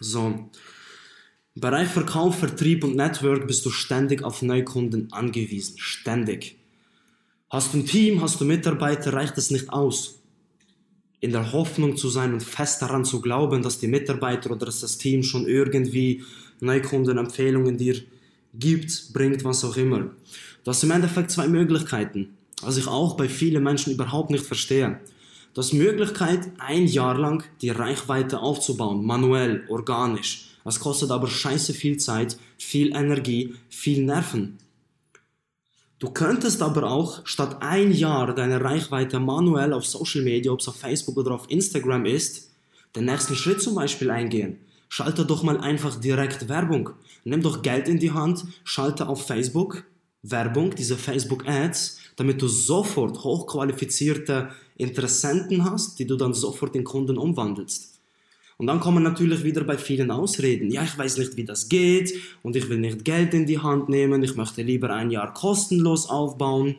So. 0.00 0.48
Bereich 1.54 1.88
Verkauf, 1.88 2.38
Vertrieb 2.38 2.82
und 2.84 2.96
Network 2.96 3.46
bist 3.46 3.66
du 3.66 3.70
ständig 3.70 4.22
auf 4.22 4.40
Neukunden 4.40 5.12
angewiesen. 5.12 5.74
Ständig. 5.78 6.56
Hast 7.50 7.74
du 7.74 7.78
ein 7.80 7.86
Team, 7.86 8.22
hast 8.22 8.40
du 8.40 8.46
Mitarbeiter, 8.46 9.12
reicht 9.12 9.36
es 9.36 9.50
nicht 9.50 9.68
aus. 9.68 10.18
In 11.20 11.32
der 11.32 11.52
Hoffnung 11.52 11.98
zu 11.98 12.08
sein 12.08 12.32
und 12.32 12.42
fest 12.42 12.80
daran 12.80 13.04
zu 13.04 13.20
glauben, 13.20 13.62
dass 13.62 13.78
die 13.78 13.88
Mitarbeiter 13.88 14.50
oder 14.50 14.64
dass 14.64 14.80
das 14.80 14.96
Team 14.96 15.22
schon 15.22 15.46
irgendwie 15.46 16.24
Neukundenempfehlungen 16.60 17.76
dir 17.76 18.00
gibt, 18.54 19.12
bringt, 19.12 19.44
was 19.44 19.64
auch 19.64 19.76
immer. 19.76 19.98
Du 20.64 20.70
hast 20.70 20.82
im 20.82 20.92
Endeffekt 20.92 21.30
zwei 21.30 21.46
Möglichkeiten 21.46 22.38
was 22.62 22.76
ich 22.76 22.86
auch 22.86 23.16
bei 23.16 23.28
vielen 23.28 23.62
Menschen 23.62 23.92
überhaupt 23.92 24.30
nicht 24.30 24.44
verstehe. 24.44 25.00
Du 25.54 25.60
hast 25.60 25.72
Möglichkeit, 25.72 26.50
ein 26.58 26.86
Jahr 26.86 27.18
lang 27.18 27.44
die 27.60 27.70
Reichweite 27.70 28.40
aufzubauen, 28.40 29.04
manuell, 29.04 29.64
organisch. 29.68 30.56
Das 30.64 30.80
kostet 30.80 31.10
aber 31.10 31.26
scheiße 31.26 31.74
viel 31.74 31.98
Zeit, 31.98 32.38
viel 32.56 32.94
Energie, 32.94 33.54
viel 33.68 34.04
Nerven. 34.04 34.58
Du 35.98 36.10
könntest 36.10 36.62
aber 36.62 36.90
auch 36.90 37.20
statt 37.24 37.58
ein 37.60 37.92
Jahr 37.92 38.34
deine 38.34 38.60
Reichweite 38.60 39.20
manuell 39.20 39.72
auf 39.72 39.86
Social 39.86 40.22
Media, 40.22 40.50
ob 40.50 40.60
es 40.60 40.68
auf 40.68 40.76
Facebook 40.76 41.16
oder 41.16 41.32
auf 41.32 41.50
Instagram 41.50 42.06
ist, 42.06 42.50
den 42.96 43.04
nächsten 43.04 43.36
Schritt 43.36 43.62
zum 43.62 43.74
Beispiel 43.74 44.10
eingehen. 44.10 44.58
Schalte 44.88 45.24
doch 45.24 45.42
mal 45.42 45.58
einfach 45.58 46.00
direkt 46.00 46.48
Werbung. 46.48 46.90
Nimm 47.24 47.40
doch 47.40 47.62
Geld 47.62 47.88
in 47.88 47.98
die 47.98 48.10
Hand, 48.10 48.44
schalte 48.64 49.08
auf 49.08 49.26
Facebook 49.26 49.84
Werbung, 50.22 50.74
diese 50.74 50.96
Facebook 50.96 51.46
Ads, 51.46 51.98
damit 52.16 52.40
du 52.42 52.48
sofort 52.48 53.24
hochqualifizierte 53.24 54.50
Interessenten 54.76 55.64
hast, 55.64 55.98
die 55.98 56.06
du 56.06 56.16
dann 56.16 56.34
sofort 56.34 56.74
in 56.76 56.84
Kunden 56.84 57.18
umwandelst. 57.18 57.92
Und 58.58 58.66
dann 58.66 58.80
kommen 58.80 59.02
natürlich 59.02 59.42
wieder 59.44 59.64
bei 59.64 59.76
vielen 59.76 60.10
Ausreden. 60.10 60.70
Ja, 60.70 60.84
ich 60.84 60.96
weiß 60.96 61.18
nicht, 61.18 61.36
wie 61.36 61.44
das 61.44 61.68
geht 61.68 62.14
und 62.42 62.54
ich 62.54 62.68
will 62.68 62.78
nicht 62.78 63.04
Geld 63.04 63.34
in 63.34 63.46
die 63.46 63.58
Hand 63.58 63.88
nehmen, 63.88 64.22
ich 64.22 64.36
möchte 64.36 64.62
lieber 64.62 64.90
ein 64.90 65.10
Jahr 65.10 65.32
kostenlos 65.32 66.08
aufbauen. 66.08 66.76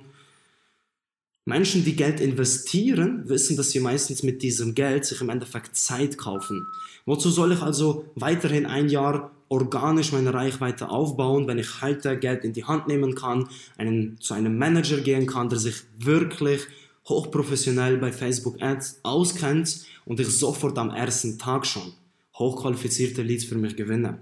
Menschen, 1.46 1.84
die 1.84 1.96
Geld 1.96 2.22
investieren, 2.22 3.28
wissen, 3.28 3.58
dass 3.58 3.72
sie 3.72 3.82
meistens 3.82 4.24
mit 4.24 4.42
diesem 4.42 4.76
Geld 4.76 5.06
sich 5.06 5.20
im 5.20 5.30
Endeffekt 5.30 5.76
Zeit 5.76 6.18
kaufen. 6.18 6.68
Wozu 7.06 7.30
soll 7.30 7.52
ich 7.52 7.62
also 7.62 8.06
weiterhin 8.16 8.66
ein 8.66 8.88
Jahr 8.88 9.32
organisch 9.50 10.14
meine 10.14 10.34
Reichweite 10.34 10.90
aufbauen, 10.90 11.48
wenn 11.48 11.60
ich 11.60 11.82
heute 11.82 12.18
Geld 12.18 12.46
in 12.46 12.54
die 12.54 12.64
Hand 12.64 12.88
nehmen 12.88 13.14
kann, 13.14 13.50
einen, 13.78 14.18
zu 14.20 14.34
einem 14.34 14.58
Manager 14.58 14.98
gehen 15.02 15.28
kann, 15.28 15.50
der 15.50 15.60
sich 15.60 15.76
wirklich 16.00 16.62
hochprofessionell 17.08 17.98
bei 17.98 18.12
Facebook 18.12 18.62
Ads 18.62 19.02
auskennt 19.04 19.86
und 20.06 20.20
ich 20.20 20.30
sofort 20.30 20.78
am 20.78 20.90
ersten 20.90 21.38
Tag 21.38 21.68
schon 21.68 21.94
hochqualifizierte 22.36 23.22
Leads 23.22 23.44
für 23.44 23.56
mich 23.56 23.76
gewinne. 23.76 24.20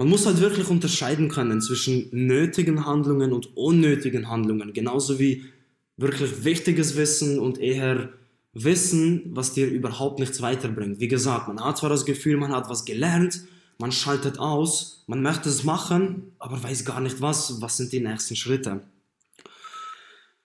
Man 0.00 0.08
muss 0.08 0.24
halt 0.24 0.40
wirklich 0.40 0.66
unterscheiden 0.70 1.28
können 1.28 1.60
zwischen 1.60 2.08
nötigen 2.10 2.86
Handlungen 2.86 3.34
und 3.34 3.54
unnötigen 3.54 4.30
Handlungen, 4.30 4.72
genauso 4.72 5.18
wie 5.18 5.44
wirklich 5.98 6.42
wichtiges 6.42 6.96
Wissen 6.96 7.38
und 7.38 7.58
eher 7.58 8.08
Wissen, 8.54 9.24
was 9.34 9.52
dir 9.52 9.66
überhaupt 9.68 10.18
nichts 10.18 10.40
weiterbringt. 10.40 11.00
Wie 11.00 11.08
gesagt, 11.08 11.48
man 11.48 11.62
hat 11.62 11.76
zwar 11.76 11.90
das 11.90 12.06
Gefühl, 12.06 12.38
man 12.38 12.50
hat 12.50 12.70
was 12.70 12.86
gelernt, 12.86 13.42
man 13.76 13.92
schaltet 13.92 14.38
aus, 14.38 15.04
man 15.06 15.20
möchte 15.20 15.50
es 15.50 15.64
machen, 15.64 16.32
aber 16.38 16.62
weiß 16.62 16.86
gar 16.86 17.02
nicht 17.02 17.20
was, 17.20 17.60
was 17.60 17.76
sind 17.76 17.92
die 17.92 18.00
nächsten 18.00 18.36
Schritte. 18.36 18.80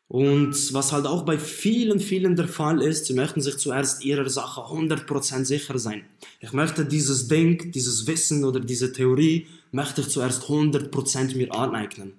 Und 0.08 0.74
was 0.74 0.92
halt 0.92 1.08
auch 1.08 1.24
bei 1.24 1.40
vielen, 1.40 2.00
vielen 2.00 2.36
der 2.36 2.48
Fall 2.48 2.82
ist, 2.82 3.06
sie 3.06 3.14
möchten 3.14 3.42
sich 3.42 3.58
zuerst 3.58 4.06
ihrer 4.06 4.30
Sache 4.30 4.62
100% 4.62 5.46
sicher 5.46 5.80
sein. 5.80 6.04
Ich 6.40 6.54
möchte 6.54 6.86
dieses 6.86 7.28
Ding, 7.28 7.72
dieses 7.72 8.06
Wissen 8.06 8.46
oder 8.46 8.60
diese 8.60 8.94
Theorie, 8.94 9.48
möchte 9.72 10.02
ich 10.02 10.10
zuerst 10.10 10.44
100% 10.44 11.36
mir 11.36 11.54
aneignen. 11.54 12.14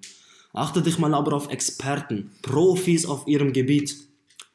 Achte 0.52 0.82
dich 0.82 0.98
mal 0.98 1.14
aber 1.14 1.34
auf 1.34 1.50
Experten, 1.50 2.32
Profis 2.42 3.06
auf 3.06 3.28
ihrem 3.28 3.52
Gebiet. 3.52 3.96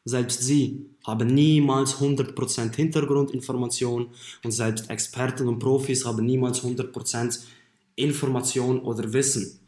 Selbst 0.04 0.42
sie 0.42 0.88
haben 1.06 1.28
niemals 1.28 1.98
100% 1.98 2.76
Hintergrundinformation 2.76 4.08
und 4.44 4.52
selbst 4.52 4.90
Experten 4.90 5.48
und 5.48 5.60
Profis 5.60 6.06
haben 6.06 6.26
niemals 6.26 6.64
100% 6.64 7.40
Information 7.96 8.80
oder 8.80 9.14
Wissen. 9.14 9.61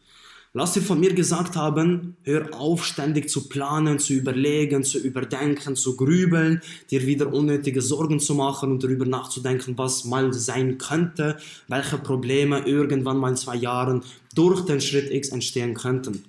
Lass 0.55 0.73
dir 0.73 0.83
von 0.83 0.99
mir 0.99 1.15
gesagt 1.15 1.55
haben, 1.55 2.15
hör 2.21 2.53
auf 2.53 2.85
ständig 2.85 3.27
zu 3.27 3.49
planen, 3.49 3.97
zu 3.97 4.13
überlegen, 4.13 4.83
zu 4.83 4.99
überdenken, 4.99 5.75
zu 5.75 5.97
grübeln, 5.97 6.61
dir 6.91 7.07
wieder 7.07 7.33
unnötige 7.33 7.81
Sorgen 7.81 8.19
zu 8.19 8.35
machen 8.35 8.71
und 8.71 8.83
darüber 8.83 9.07
nachzudenken, 9.07 9.75
was 9.79 10.05
mal 10.05 10.31
sein 10.31 10.77
könnte, 10.77 11.37
welche 11.67 11.97
Probleme 11.97 12.67
irgendwann 12.67 13.17
mal 13.17 13.29
in 13.29 13.35
zwei 13.35 13.55
Jahren 13.55 14.03
durch 14.35 14.61
den 14.61 14.79
Schritt 14.79 15.09
X 15.09 15.29
entstehen 15.29 15.73
könnten. 15.73 16.23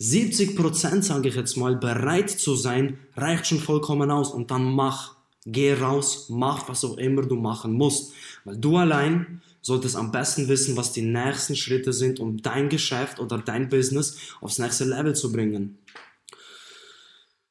70%, 0.00 1.02
sage 1.02 1.28
ich 1.28 1.36
jetzt 1.36 1.56
mal, 1.56 1.76
bereit 1.76 2.30
zu 2.30 2.56
sein, 2.56 2.98
reicht 3.14 3.46
schon 3.46 3.60
vollkommen 3.60 4.10
aus 4.10 4.32
und 4.32 4.50
dann 4.50 4.64
mach. 4.64 5.14
Geh 5.48 5.74
raus, 5.74 6.26
mach 6.30 6.68
was 6.68 6.84
auch 6.84 6.96
immer 6.96 7.22
du 7.22 7.36
machen 7.36 7.74
musst. 7.74 8.12
Weil 8.44 8.56
du 8.56 8.76
allein 8.76 9.40
solltest 9.66 9.96
am 9.96 10.12
besten 10.12 10.46
wissen, 10.46 10.76
was 10.76 10.92
die 10.92 11.02
nächsten 11.02 11.56
Schritte 11.56 11.92
sind, 11.92 12.20
um 12.20 12.40
dein 12.40 12.68
Geschäft 12.68 13.18
oder 13.18 13.38
dein 13.38 13.68
Business 13.68 14.16
aufs 14.40 14.60
nächste 14.60 14.84
Level 14.84 15.16
zu 15.16 15.32
bringen. 15.32 15.78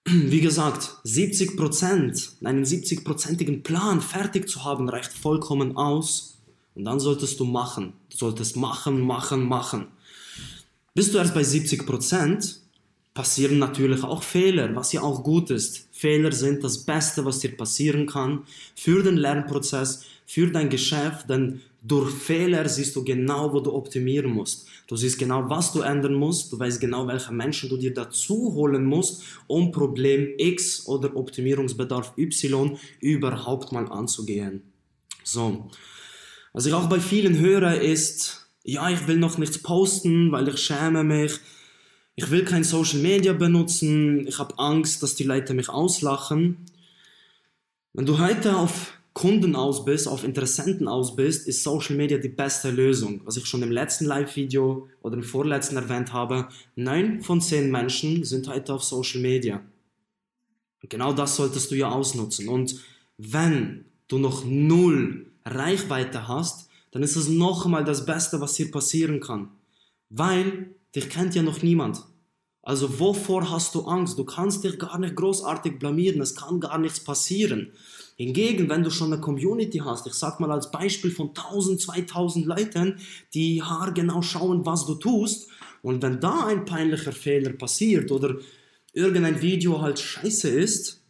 Wie 0.05 0.39
gesagt, 0.39 0.91
70%, 1.03 2.45
einen 2.45 2.63
70%igen 2.63 3.63
Plan 3.63 3.99
fertig 3.99 4.47
zu 4.47 4.63
haben, 4.63 4.87
reicht 4.87 5.11
vollkommen 5.11 5.75
aus. 5.75 6.37
Und 6.73 6.85
dann 6.85 7.01
solltest 7.01 7.37
du 7.41 7.43
machen. 7.43 7.91
Du 8.09 8.17
solltest 8.17 8.55
machen, 8.55 9.01
machen, 9.01 9.43
machen. 9.43 9.87
Bist 10.93 11.13
du 11.13 11.17
erst 11.17 11.33
bei 11.33 11.41
70%, 11.41 12.59
passieren 13.13 13.59
natürlich 13.59 14.03
auch 14.03 14.23
Fehler, 14.23 14.73
was 14.73 14.93
ja 14.93 15.01
auch 15.01 15.21
gut 15.21 15.49
ist. 15.49 15.89
Fehler 15.91 16.31
sind 16.31 16.63
das 16.63 16.77
Beste, 16.85 17.25
was 17.25 17.39
dir 17.39 17.57
passieren 17.57 18.05
kann 18.05 18.43
für 18.73 19.03
den 19.03 19.17
Lernprozess, 19.17 20.03
für 20.25 20.47
dein 20.47 20.69
Geschäft, 20.69 21.29
denn 21.29 21.61
durch 21.87 22.11
Fehler 22.11 22.67
siehst 22.67 22.95
du 22.95 23.03
genau, 23.03 23.53
wo 23.53 23.59
du 23.59 23.71
optimieren 23.71 24.31
musst. 24.31 24.67
Du 24.87 24.95
siehst 24.95 25.19
genau, 25.19 25.47
was 25.49 25.71
du 25.71 25.81
ändern 25.81 26.15
musst. 26.15 26.51
Du 26.51 26.57
weißt 26.59 26.79
genau, 26.81 27.07
welche 27.07 27.31
Menschen 27.31 27.69
du 27.69 27.77
dir 27.77 27.93
dazu 27.93 28.53
holen 28.53 28.85
musst, 28.85 29.21
um 29.47 29.71
Problem 29.71 30.29
X 30.37 30.87
oder 30.87 31.15
Optimierungsbedarf 31.15 32.13
Y 32.17 32.77
überhaupt 33.01 33.71
mal 33.71 33.87
anzugehen. 33.87 34.63
So. 35.23 35.69
Was 36.53 36.65
ich 36.65 36.73
auch 36.73 36.87
bei 36.87 36.99
vielen 36.99 37.37
höre 37.37 37.79
ist, 37.79 38.47
ja, 38.63 38.89
ich 38.89 39.07
will 39.07 39.17
noch 39.17 39.37
nichts 39.37 39.59
posten, 39.59 40.31
weil 40.31 40.47
ich 40.47 40.57
schäme 40.57 41.03
mich. 41.03 41.33
Ich 42.15 42.31
will 42.31 42.45
kein 42.45 42.63
Social 42.63 42.99
Media 42.99 43.33
benutzen. 43.33 44.25
Ich 44.27 44.39
habe 44.39 44.57
Angst, 44.57 45.03
dass 45.03 45.15
die 45.15 45.25
Leute 45.25 45.53
mich 45.53 45.69
auslachen. 45.69 46.65
Wenn 47.93 48.07
du 48.07 48.17
heute 48.17 48.55
auf 48.57 48.94
Kunden 49.15 49.55
aus 49.55 49.85
bist, 49.85 50.09
auf 50.09 50.25
Interessenten 50.25 50.89
aus 50.89 51.15
bist, 51.15 51.47
ist 51.47 51.63
Social 51.63 51.95
Media 51.95 52.17
die 52.17 52.27
beste 52.27 52.69
Lösung. 52.69 53.21
Was 53.23 53.37
ich 53.37 53.45
schon 53.45 53.63
im 53.63 53.71
letzten 53.71 54.03
Live-Video 54.03 54.89
oder 55.01 55.15
im 55.15 55.23
vorletzten 55.23 55.77
erwähnt 55.77 56.11
habe, 56.11 56.49
9 56.75 57.21
von 57.21 57.39
10 57.39 57.71
Menschen 57.71 58.25
sind 58.25 58.49
heute 58.49 58.73
auf 58.73 58.83
Social 58.83 59.21
Media. 59.21 59.61
Und 60.83 60.89
genau 60.89 61.13
das 61.13 61.37
solltest 61.37 61.71
du 61.71 61.75
ja 61.75 61.89
ausnutzen. 61.89 62.49
Und 62.49 62.75
wenn 63.17 63.85
du 64.09 64.17
noch 64.17 64.43
null 64.43 65.27
Reichweite 65.45 66.27
hast, 66.27 66.69
dann 66.91 67.01
ist 67.01 67.15
es 67.15 67.29
nochmal 67.29 67.85
das 67.85 68.05
Beste, 68.05 68.41
was 68.41 68.55
dir 68.55 68.69
passieren 68.69 69.21
kann. 69.21 69.47
Weil 70.09 70.75
dich 70.93 71.09
kennt 71.09 71.35
ja 71.35 71.41
noch 71.41 71.63
niemand. 71.63 72.03
Also 72.65 72.99
wovor 72.99 73.51
hast 73.51 73.75
du 73.75 73.83
Angst? 73.83 74.17
Du 74.17 74.25
kannst 74.25 74.63
dich 74.63 74.79
gar 74.79 74.97
nicht 74.97 75.15
großartig 75.15 75.77
blamieren, 75.77 76.19
es 76.19 76.35
kann 76.35 76.59
gar 76.59 76.79
nichts 76.79 76.99
passieren. 76.99 77.71
Hingegen, 78.17 78.69
wenn 78.69 78.81
du 78.81 78.89
schon 78.89 79.13
eine 79.13 79.21
Community 79.21 79.77
hast, 79.85 80.07
ich 80.07 80.15
sag 80.15 80.39
mal 80.39 80.51
als 80.51 80.71
Beispiel 80.71 81.11
von 81.11 81.29
1000, 81.29 81.79
2000 81.79 82.45
Leuten, 82.47 82.99
die 83.35 83.61
haargenau 83.61 84.23
schauen, 84.23 84.65
was 84.65 84.85
du 84.85 84.95
tust, 84.95 85.47
und 85.83 86.01
wenn 86.01 86.19
da 86.19 86.47
ein 86.47 86.65
peinlicher 86.65 87.11
Fehler 87.11 87.53
passiert 87.53 88.11
oder 88.11 88.37
irgendein 88.93 89.43
Video 89.43 89.81
halt 89.81 89.99
scheiße 89.99 90.49
ist, 90.49 91.03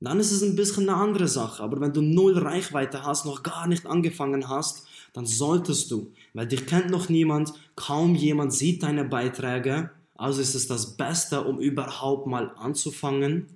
dann 0.00 0.18
ist 0.18 0.32
es 0.32 0.42
ein 0.42 0.56
bisschen 0.56 0.88
eine 0.88 0.98
andere 0.98 1.28
Sache. 1.28 1.62
Aber 1.62 1.82
wenn 1.82 1.92
du 1.92 2.00
null 2.00 2.38
Reichweite 2.38 3.04
hast, 3.04 3.26
noch 3.26 3.42
gar 3.42 3.66
nicht 3.66 3.84
angefangen 3.86 4.48
hast, 4.48 4.86
dann 5.12 5.26
solltest 5.26 5.90
du, 5.90 6.14
weil 6.32 6.46
dich 6.46 6.64
kennt 6.64 6.88
noch 6.88 7.10
niemand, 7.10 7.52
kaum 7.76 8.14
jemand 8.14 8.54
sieht 8.54 8.82
deine 8.82 9.04
Beiträge, 9.04 9.90
also 10.22 10.40
ist 10.40 10.54
es 10.54 10.68
das 10.68 10.96
Beste, 10.96 11.42
um 11.42 11.58
überhaupt 11.58 12.28
mal 12.28 12.52
anzufangen 12.56 13.46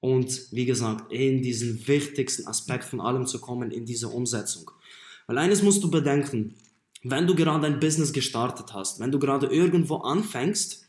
und 0.00 0.50
wie 0.50 0.64
gesagt, 0.64 1.12
in 1.12 1.42
diesen 1.42 1.86
wichtigsten 1.86 2.46
Aspekt 2.46 2.84
von 2.84 2.98
allem 2.98 3.26
zu 3.26 3.38
kommen, 3.38 3.70
in 3.70 3.84
diese 3.84 4.08
Umsetzung. 4.08 4.70
Weil 5.26 5.36
eines 5.36 5.62
musst 5.62 5.84
du 5.84 5.90
bedenken, 5.90 6.54
wenn 7.02 7.26
du 7.26 7.34
gerade 7.34 7.66
ein 7.66 7.78
Business 7.78 8.14
gestartet 8.14 8.72
hast, 8.72 9.00
wenn 9.00 9.12
du 9.12 9.18
gerade 9.18 9.48
irgendwo 9.48 9.96
anfängst, 9.96 10.86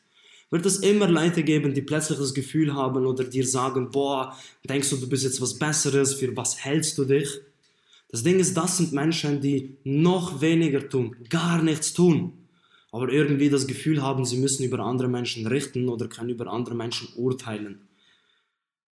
wird 0.50 0.65
es 0.65 0.77
immer 0.77 1.10
Leute 1.10 1.43
geben, 1.43 1.74
die 1.74 1.81
plötzlich 1.81 2.17
das 2.17 2.33
Gefühl 2.33 2.74
haben 2.74 3.05
oder 3.05 3.25
dir 3.25 3.45
sagen, 3.45 3.91
boah, 3.91 4.38
denkst 4.69 4.89
du, 4.89 4.95
du 4.95 5.10
bist 5.10 5.25
jetzt 5.25 5.41
was 5.41 5.60
Besseres, 5.60 6.13
für 6.13 6.33
was 6.38 6.63
hältst 6.63 6.98
du 6.98 7.03
dich? 7.03 7.41
Das 8.07 8.24
Ding 8.24 8.39
ist, 8.39 8.55
das 8.55 8.77
sind 8.77 8.93
Menschen, 8.93 9.41
die 9.41 9.75
noch 9.83 10.39
weniger 10.39 10.88
tun, 10.88 11.17
gar 11.29 11.62
nichts 11.62 11.91
tun, 11.91 12.42
aber 12.93 13.12
irgendwie 13.12 13.50
das 13.50 13.65
Gefühl 13.65 14.03
haben, 14.03 14.23
sie 14.23 14.38
müssen 14.38 14.63
über 14.63 14.79
andere 14.79 15.07
Menschen 15.07 15.47
richten 15.47 15.89
oder 15.89 16.07
können 16.07 16.29
über 16.29 16.45
andere 16.45 16.75
Menschen 16.75 17.09
urteilen. 17.15 17.81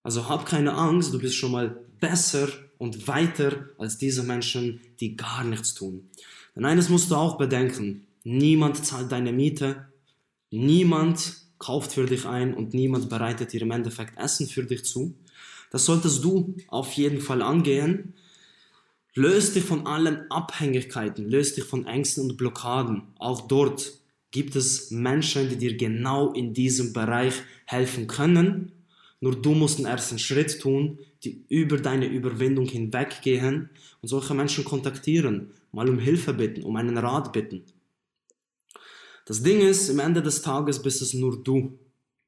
Also 0.02 0.28
hab 0.28 0.48
keine 0.48 0.74
Angst, 0.74 1.14
du 1.14 1.20
bist 1.20 1.36
schon 1.36 1.52
mal 1.52 1.86
besser 2.00 2.50
und 2.80 3.08
weiter 3.08 3.70
als 3.78 4.00
diese 4.00 4.24
Menschen, 4.24 4.82
die 5.00 5.16
gar 5.16 5.44
nichts 5.44 5.76
tun. 5.76 6.10
Denn 6.56 6.66
eines 6.66 6.90
musst 6.90 7.12
du 7.12 7.16
auch 7.16 7.38
bedenken, 7.38 8.08
niemand 8.24 8.84
zahlt 8.84 9.12
deine 9.12 9.32
Miete, 9.32 9.86
niemand 10.50 11.36
kauft 11.60 11.94
für 11.94 12.08
dich 12.08 12.26
ein 12.26 12.56
und 12.56 12.74
niemand 12.74 13.08
bereitet 13.08 13.54
dir 13.54 13.62
im 13.62 13.70
Endeffekt 13.70 14.18
Essen 14.18 14.48
für 14.48 14.64
dich 14.64 14.84
zu. 14.84 15.14
Das 15.70 15.86
solltest 15.86 16.24
du 16.24 16.56
auf 16.70 16.92
jeden 16.94 17.22
Fall 17.22 17.44
angehen. 17.44 18.16
Löst 19.14 19.56
dich 19.56 19.64
von 19.66 19.88
allen 19.88 20.32
Abhängigkeiten, 20.32 21.30
löst 21.30 21.58
dich 21.58 21.66
von 21.66 21.86
Ängsten 21.86 22.30
und 22.30 22.38
Blockaden. 22.38 23.04
Auch 23.20 23.42
dort 23.42 24.00
gibt 24.32 24.56
es 24.56 24.90
Menschen, 24.90 25.50
die 25.50 25.58
dir 25.58 25.76
genau 25.76 26.32
in 26.32 26.54
diesem 26.54 26.94
Bereich 26.94 27.34
helfen 27.66 28.08
können. 28.08 28.72
Nur 29.20 29.36
du 29.36 29.54
musst 29.54 29.80
den 29.80 29.86
ersten 29.86 30.18
Schritt 30.18 30.62
tun, 30.62 30.98
die 31.24 31.44
über 31.50 31.78
deine 31.78 32.08
Überwindung 32.08 32.68
hinweggehen 32.68 33.70
und 34.02 34.08
solche 34.08 34.34
Menschen 34.34 34.64
kontaktieren, 34.64 35.52
mal 35.74 35.90
um 35.90 36.00
Hilfe 36.00 36.34
bitten, 36.34 36.64
um 36.64 36.78
einen 36.78 36.98
Rat 36.98 37.34
bitten. 37.34 37.64
Das 39.26 39.44
Ding 39.44 39.60
ist, 39.60 39.90
am 39.90 40.00
Ende 40.00 40.22
des 40.22 40.42
Tages 40.42 40.82
bist 40.82 41.02
es 41.02 41.14
nur 41.14 41.44
du. 41.44 41.78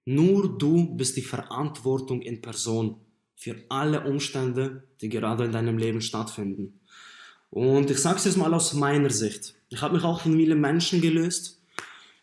Nur 0.06 0.58
du 0.58 0.96
bist 0.96 1.16
die 1.16 1.22
Verantwortung 1.22 2.22
in 2.22 2.42
Person 2.42 2.98
für 3.36 3.56
alle 3.70 4.02
Umstände, 4.06 4.84
die 5.02 5.10
gerade 5.10 5.46
in 5.46 5.52
deinem 5.52 5.78
Leben 5.78 6.02
stattfinden. 6.02 6.80
Und 7.50 7.92
ich 7.92 8.00
sage 8.00 8.18
es 8.18 8.26
jetzt 8.26 8.38
mal 8.38 8.54
aus 8.54 8.74
meiner 8.74 9.10
Sicht. 9.10 9.54
Ich 9.70 9.82
habe 9.82 9.96
mich 9.96 10.04
auch 10.04 10.22
von 10.22 10.36
vielen 10.36 10.60
Menschen 10.60 11.02
gelöst. 11.02 11.62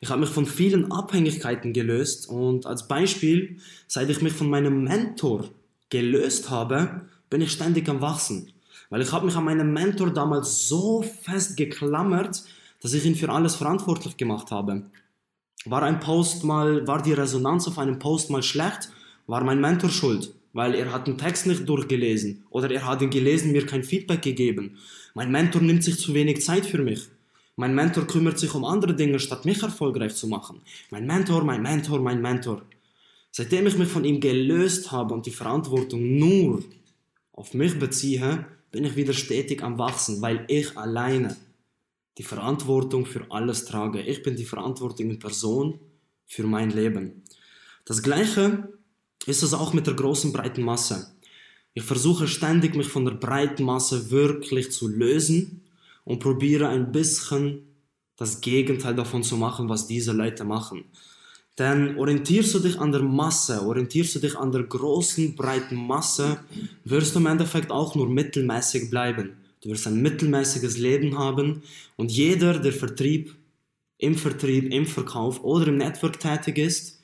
Ich 0.00 0.08
habe 0.08 0.20
mich 0.20 0.30
von 0.30 0.46
vielen 0.46 0.90
Abhängigkeiten 0.90 1.72
gelöst. 1.72 2.28
Und 2.28 2.66
als 2.66 2.88
Beispiel, 2.88 3.58
seit 3.86 4.10
ich 4.10 4.22
mich 4.22 4.32
von 4.32 4.50
meinem 4.50 4.84
Mentor 4.84 5.50
gelöst 5.88 6.50
habe, 6.50 7.02
bin 7.28 7.42
ich 7.42 7.52
ständig 7.52 7.88
am 7.88 8.00
Wachsen. 8.00 8.52
Weil 8.88 9.02
ich 9.02 9.12
habe 9.12 9.26
mich 9.26 9.36
an 9.36 9.44
meinen 9.44 9.72
Mentor 9.72 10.12
damals 10.12 10.66
so 10.68 11.02
fest 11.02 11.56
geklammert, 11.56 12.42
dass 12.80 12.92
ich 12.92 13.04
ihn 13.04 13.14
für 13.14 13.28
alles 13.28 13.54
verantwortlich 13.54 14.16
gemacht 14.16 14.50
habe. 14.50 14.86
War 15.64 15.82
ein 15.82 16.00
Post 16.00 16.42
mal, 16.42 16.86
war 16.86 17.02
die 17.02 17.12
Resonanz 17.12 17.68
auf 17.68 17.78
einem 17.78 17.98
Post 17.98 18.30
mal 18.30 18.42
schlecht, 18.42 18.90
war 19.26 19.44
mein 19.44 19.60
Mentor 19.60 19.90
schuld, 19.90 20.34
weil 20.52 20.74
er 20.74 20.92
hat 20.92 21.06
den 21.06 21.18
Text 21.18 21.46
nicht 21.46 21.68
durchgelesen 21.68 22.44
oder 22.50 22.70
er 22.70 22.86
hat 22.86 23.02
ihn 23.02 23.10
gelesen, 23.10 23.52
mir 23.52 23.66
kein 23.66 23.84
Feedback 23.84 24.22
gegeben. 24.22 24.78
Mein 25.14 25.30
Mentor 25.30 25.62
nimmt 25.62 25.84
sich 25.84 25.98
zu 25.98 26.14
wenig 26.14 26.42
Zeit 26.42 26.66
für 26.66 26.82
mich. 26.82 27.08
Mein 27.56 27.74
Mentor 27.74 28.06
kümmert 28.06 28.38
sich 28.38 28.54
um 28.54 28.64
andere 28.64 28.94
Dinge, 28.94 29.18
statt 29.18 29.44
mich 29.44 29.62
erfolgreich 29.62 30.14
zu 30.14 30.28
machen. 30.28 30.62
Mein 30.90 31.06
Mentor, 31.06 31.44
mein 31.44 31.62
Mentor, 31.62 32.00
mein 32.00 32.22
Mentor. 32.22 32.62
Seitdem 33.32 33.66
ich 33.66 33.76
mich 33.76 33.88
von 33.88 34.04
ihm 34.04 34.20
gelöst 34.20 34.90
habe 34.90 35.14
und 35.14 35.26
die 35.26 35.30
Verantwortung 35.30 36.18
nur 36.18 36.64
auf 37.32 37.54
mich 37.54 37.78
beziehe, 37.78 38.46
bin 38.70 38.84
ich 38.84 38.96
wieder 38.96 39.12
stetig 39.12 39.62
am 39.62 39.78
Wachsen, 39.78 40.22
weil 40.22 40.44
ich 40.48 40.76
alleine 40.76 41.36
die 42.18 42.22
Verantwortung 42.22 43.06
für 43.06 43.30
alles 43.30 43.64
trage. 43.64 44.02
Ich 44.02 44.22
bin 44.22 44.36
die 44.36 44.44
Verantwortung 44.44 45.10
in 45.10 45.18
Person 45.18 45.80
für 46.26 46.44
mein 46.44 46.70
Leben. 46.70 47.22
Das 47.84 48.02
gleiche 48.02 48.68
ist 49.26 49.42
es 49.42 49.54
auch 49.54 49.72
mit 49.72 49.86
der 49.86 49.94
großen 49.94 50.32
breiten 50.32 50.62
Masse. 50.62 51.12
Ich 51.74 51.84
versuche 51.84 52.26
ständig, 52.26 52.74
mich 52.74 52.88
von 52.88 53.04
der 53.04 53.12
breiten 53.12 53.64
Masse 53.64 54.10
wirklich 54.10 54.72
zu 54.72 54.88
lösen 54.88 55.62
und 56.04 56.18
probiere 56.20 56.68
ein 56.68 56.90
bisschen 56.90 57.62
das 58.16 58.40
Gegenteil 58.40 58.94
davon 58.94 59.22
zu 59.22 59.36
machen, 59.36 59.68
was 59.68 59.86
diese 59.86 60.12
Leute 60.12 60.44
machen. 60.44 60.84
Denn 61.58 61.96
orientierst 61.96 62.54
du 62.54 62.58
dich 62.58 62.78
an 62.78 62.92
der 62.92 63.02
Masse, 63.02 63.62
orientierst 63.66 64.14
du 64.14 64.18
dich 64.18 64.36
an 64.36 64.50
der 64.52 64.62
großen, 64.62 65.36
breiten 65.36 65.76
Masse, 65.76 66.40
wirst 66.84 67.14
du 67.14 67.18
im 67.18 67.26
Endeffekt 67.26 67.70
auch 67.70 67.94
nur 67.94 68.08
mittelmäßig 68.08 68.90
bleiben. 68.90 69.36
Du 69.62 69.68
wirst 69.68 69.86
ein 69.86 70.00
mittelmäßiges 70.00 70.78
Leben 70.78 71.18
haben 71.18 71.62
und 71.96 72.10
jeder, 72.10 72.58
der 72.58 72.72
Vertrieb, 72.72 73.34
im 73.98 74.14
Vertrieb, 74.14 74.72
im 74.72 74.86
Verkauf 74.86 75.44
oder 75.44 75.66
im 75.66 75.76
Network 75.76 76.18
tätig 76.18 76.56
ist, 76.56 76.99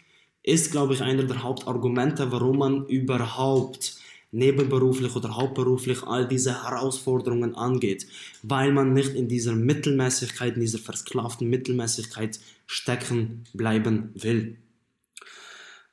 ist, 0.46 0.70
glaube 0.70 0.94
ich, 0.94 1.02
einer 1.02 1.24
der 1.24 1.42
Hauptargumente, 1.42 2.32
warum 2.32 2.58
man 2.58 2.86
überhaupt 2.86 3.96
nebenberuflich 4.30 5.14
oder 5.16 5.36
hauptberuflich 5.36 6.02
all 6.04 6.26
diese 6.28 6.62
Herausforderungen 6.62 7.54
angeht, 7.54 8.06
weil 8.42 8.72
man 8.72 8.92
nicht 8.92 9.14
in 9.14 9.28
dieser 9.28 9.54
Mittelmäßigkeit, 9.54 10.54
in 10.54 10.60
dieser 10.60 10.78
versklavten 10.78 11.50
Mittelmäßigkeit 11.50 12.38
stecken 12.66 13.44
bleiben 13.54 14.10
will. 14.14 14.56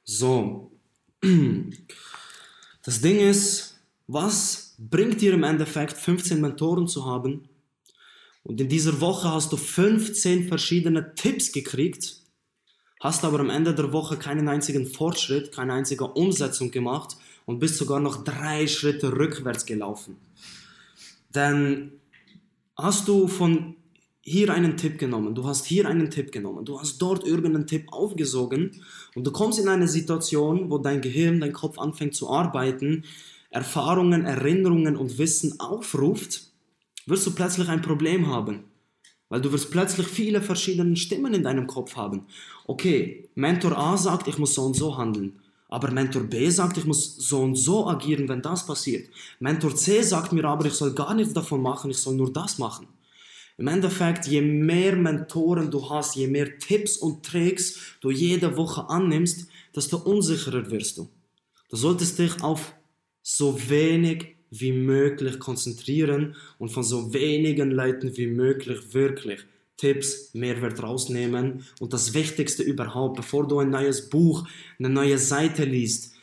So, 0.03 0.71
das 2.83 3.01
Ding 3.01 3.19
ist, 3.19 3.79
was 4.07 4.75
bringt 4.77 5.21
dir 5.21 5.33
im 5.33 5.43
Endeffekt 5.43 5.97
15 5.97 6.39
Mentoren 6.39 6.87
zu 6.87 7.05
haben? 7.05 7.49
Und 8.43 8.59
in 8.59 8.69
dieser 8.69 8.99
Woche 8.99 9.31
hast 9.31 9.51
du 9.51 9.57
15 9.57 10.47
verschiedene 10.47 11.15
Tipps 11.15 11.51
gekriegt, 11.53 12.22
hast 13.03 13.25
aber 13.25 13.41
am 13.41 13.49
Ende 13.49 13.75
der 13.75 13.91
Woche 13.91 14.15
keinen 14.15 14.47
einzigen 14.47 14.85
Fortschritt, 14.87 15.51
keine 15.51 15.73
einzige 15.73 16.05
Umsetzung 16.05 16.71
gemacht 16.71 17.17
und 17.45 17.59
bist 17.59 17.75
sogar 17.75 17.99
noch 17.99 18.23
drei 18.23 18.65
Schritte 18.65 19.11
rückwärts 19.11 19.65
gelaufen. 19.65 20.15
Denn 21.35 21.91
hast 22.77 23.09
du 23.09 23.27
von 23.27 23.75
hier 24.21 24.53
einen 24.53 24.77
Tipp 24.77 24.97
genommen, 24.99 25.35
du 25.35 25.45
hast 25.45 25.65
hier 25.65 25.85
einen 25.85 26.09
Tipp 26.09 26.31
genommen, 26.31 26.63
du 26.63 26.79
hast 26.79 26.97
dort 26.99 27.27
irgendeinen 27.27 27.67
Tipp 27.67 27.91
aufgesogen 27.91 28.71
und 29.15 29.27
du 29.27 29.31
kommst 29.33 29.59
in 29.59 29.67
eine 29.67 29.89
Situation, 29.89 30.71
wo 30.71 30.77
dein 30.77 31.01
Gehirn, 31.01 31.41
dein 31.41 31.51
Kopf 31.51 31.77
anfängt 31.79 32.15
zu 32.15 32.29
arbeiten, 32.29 33.03
Erfahrungen, 33.49 34.23
Erinnerungen 34.23 34.95
und 34.95 35.17
Wissen 35.17 35.59
aufruft, 35.59 36.53
wirst 37.05 37.27
du 37.27 37.35
plötzlich 37.35 37.67
ein 37.67 37.81
Problem 37.81 38.27
haben. 38.27 38.63
Weil 39.33 39.41
du 39.41 39.51
wirst 39.51 39.71
plötzlich 39.71 40.05
viele 40.05 40.43
verschiedene 40.43 40.95
Stimmen 40.95 41.33
in 41.33 41.41
deinem 41.41 41.65
Kopf 41.65 41.95
haben. 41.95 42.27
Okay, 42.67 43.27
Mentor 43.33 43.75
A 43.75 43.97
sagt, 43.97 44.27
ich 44.27 44.37
muss 44.37 44.53
so 44.53 44.61
und 44.61 44.75
so 44.75 44.95
handeln. 44.95 45.39
Aber 45.69 45.89
Mentor 45.89 46.21
B 46.21 46.47
sagt, 46.51 46.77
ich 46.77 46.85
muss 46.85 47.15
so 47.15 47.41
und 47.41 47.55
so 47.55 47.87
agieren, 47.87 48.29
wenn 48.29 48.43
das 48.43 48.63
passiert. 48.63 49.09
Mentor 49.39 49.75
C 49.75 50.03
sagt 50.03 50.33
mir 50.33 50.45
aber, 50.45 50.67
ich 50.67 50.73
soll 50.73 50.93
gar 50.93 51.15
nichts 51.15 51.33
davon 51.33 51.63
machen, 51.63 51.89
ich 51.89 51.97
soll 51.97 52.13
nur 52.13 52.31
das 52.31 52.59
machen. 52.59 52.85
Im 53.57 53.65
Endeffekt, 53.69 54.27
je 54.27 54.39
mehr 54.39 54.95
Mentoren 54.95 55.71
du 55.71 55.89
hast, 55.89 56.15
je 56.15 56.27
mehr 56.27 56.59
Tipps 56.59 56.97
und 56.97 57.25
Tricks 57.25 57.79
du 58.01 58.11
jede 58.11 58.55
Woche 58.55 58.87
annimmst, 58.87 59.47
desto 59.75 59.97
unsicherer 59.97 60.69
wirst 60.69 60.99
du. 60.99 61.09
Du 61.69 61.75
solltest 61.75 62.19
dich 62.19 62.43
auf 62.43 62.75
so 63.23 63.57
wenig 63.67 64.32
wie 64.59 64.71
möglich 64.71 65.39
konzentrieren 65.39 66.35
und 66.59 66.69
von 66.69 66.83
so 66.83 67.13
wenigen 67.13 67.71
Leuten 67.71 68.15
wie 68.17 68.27
möglich 68.27 68.93
wirklich 68.93 69.41
Tipps, 69.77 70.33
Mehrwert 70.33 70.81
rausnehmen. 70.81 71.65
Und 71.79 71.93
das 71.93 72.13
Wichtigste 72.13 72.63
überhaupt, 72.63 73.17
bevor 73.17 73.47
du 73.47 73.59
ein 73.59 73.69
neues 73.69 74.09
Buch, 74.09 74.47
eine 74.79 74.89
neue 74.89 75.17
Seite 75.17 75.65
liest, 75.65 76.13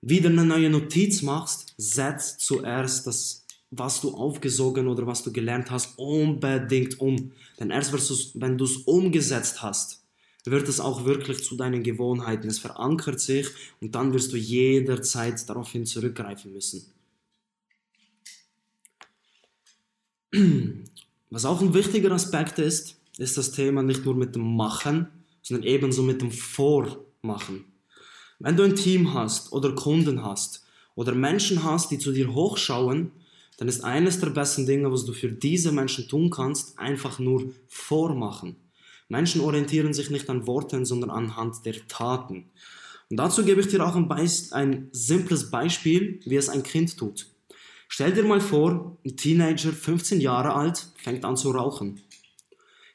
wieder 0.00 0.28
eine 0.28 0.44
neue 0.44 0.70
Notiz 0.70 1.22
machst, 1.22 1.74
setz 1.76 2.38
zuerst 2.38 3.06
das 3.06 3.42
was 3.72 4.02
du 4.02 4.14
aufgesogen 4.14 4.86
oder 4.86 5.06
was 5.06 5.22
du 5.22 5.32
gelernt 5.32 5.70
hast, 5.70 5.98
unbedingt 5.98 7.00
um. 7.00 7.32
Denn 7.58 7.70
erst 7.70 7.92
wenn 8.34 8.58
du 8.58 8.64
es 8.64 8.76
umgesetzt 8.76 9.62
hast, 9.62 10.02
wird 10.44 10.68
es 10.68 10.78
auch 10.78 11.04
wirklich 11.04 11.42
zu 11.42 11.56
deinen 11.56 11.82
Gewohnheiten. 11.82 12.48
Es 12.48 12.58
verankert 12.58 13.20
sich 13.20 13.48
und 13.80 13.94
dann 13.94 14.12
wirst 14.12 14.32
du 14.32 14.36
jederzeit 14.36 15.48
daraufhin 15.48 15.86
zurückgreifen 15.86 16.52
müssen. 16.52 16.84
Was 21.30 21.44
auch 21.44 21.60
ein 21.60 21.74
wichtiger 21.74 22.10
Aspekt 22.12 22.58
ist, 22.58 23.00
ist 23.18 23.36
das 23.36 23.52
Thema 23.52 23.82
nicht 23.82 24.04
nur 24.04 24.14
mit 24.14 24.34
dem 24.34 24.56
Machen, 24.56 25.08
sondern 25.42 25.66
ebenso 25.66 26.02
mit 26.02 26.22
dem 26.22 26.30
Vormachen. 26.30 27.66
Wenn 28.38 28.56
du 28.56 28.62
ein 28.62 28.74
Team 28.74 29.14
hast 29.14 29.52
oder 29.52 29.74
Kunden 29.74 30.24
hast 30.24 30.64
oder 30.94 31.14
Menschen 31.14 31.62
hast, 31.64 31.90
die 31.90 31.98
zu 31.98 32.12
dir 32.12 32.34
hochschauen, 32.34 33.12
dann 33.58 33.68
ist 33.68 33.84
eines 33.84 34.20
der 34.20 34.30
besten 34.30 34.66
Dinge, 34.66 34.90
was 34.90 35.04
du 35.04 35.12
für 35.12 35.30
diese 35.30 35.70
Menschen 35.70 36.08
tun 36.08 36.30
kannst, 36.30 36.78
einfach 36.78 37.18
nur 37.18 37.52
vormachen. 37.68 38.56
Menschen 39.08 39.42
orientieren 39.42 39.92
sich 39.92 40.10
nicht 40.10 40.30
an 40.30 40.46
Worten, 40.46 40.86
sondern 40.86 41.10
anhand 41.10 41.64
der 41.66 41.86
Taten. 41.86 42.50
Und 43.10 43.18
dazu 43.18 43.44
gebe 43.44 43.60
ich 43.60 43.68
dir 43.68 43.86
auch 43.86 43.94
ein, 43.94 44.10
ein 44.52 44.88
simples 44.92 45.50
Beispiel, 45.50 46.20
wie 46.24 46.36
es 46.36 46.48
ein 46.48 46.62
Kind 46.62 46.96
tut. 46.96 47.26
Stell 47.94 48.14
dir 48.14 48.24
mal 48.24 48.40
vor, 48.40 48.96
ein 49.04 49.18
Teenager, 49.18 49.70
15 49.70 50.22
Jahre 50.22 50.54
alt, 50.54 50.86
fängt 50.96 51.26
an 51.26 51.36
zu 51.36 51.50
rauchen. 51.50 52.00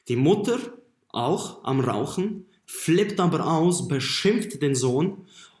Die 0.08 0.16
Mutter, 0.16 0.58
auch 1.10 1.62
am 1.62 1.78
Rauchen, 1.78 2.46
flippt 2.66 3.20
aber 3.20 3.46
aus, 3.46 3.86
beschimpft 3.86 4.60
den 4.60 4.74
Sohn 4.74 5.18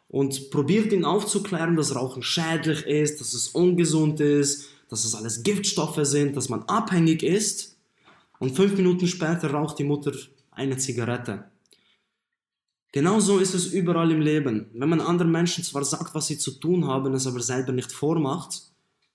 und 0.08 0.50
probiert 0.50 0.92
ihn 0.92 1.04
aufzuklären, 1.04 1.76
dass 1.76 1.94
Rauchen 1.94 2.24
schädlich 2.24 2.84
ist, 2.84 3.20
dass 3.20 3.32
es 3.32 3.50
ungesund 3.50 4.18
ist, 4.18 4.70
dass 4.88 5.04
es 5.04 5.14
alles 5.14 5.44
Giftstoffe 5.44 6.00
sind, 6.02 6.36
dass 6.36 6.48
man 6.48 6.64
abhängig 6.64 7.22
ist. 7.22 7.76
Und 8.40 8.56
fünf 8.56 8.74
Minuten 8.76 9.06
später 9.06 9.52
raucht 9.52 9.78
die 9.78 9.84
Mutter 9.84 10.14
eine 10.50 10.78
Zigarette. 10.78 11.44
Genauso 12.90 13.38
ist 13.38 13.54
es 13.54 13.66
überall 13.66 14.10
im 14.10 14.20
Leben. 14.20 14.68
Wenn 14.74 14.88
man 14.88 15.00
anderen 15.00 15.30
Menschen 15.30 15.62
zwar 15.62 15.84
sagt, 15.84 16.12
was 16.16 16.26
sie 16.26 16.38
zu 16.38 16.58
tun 16.58 16.88
haben, 16.88 17.14
es 17.14 17.28
aber 17.28 17.40
selber 17.40 17.70
nicht 17.70 17.92
vormacht, 17.92 18.67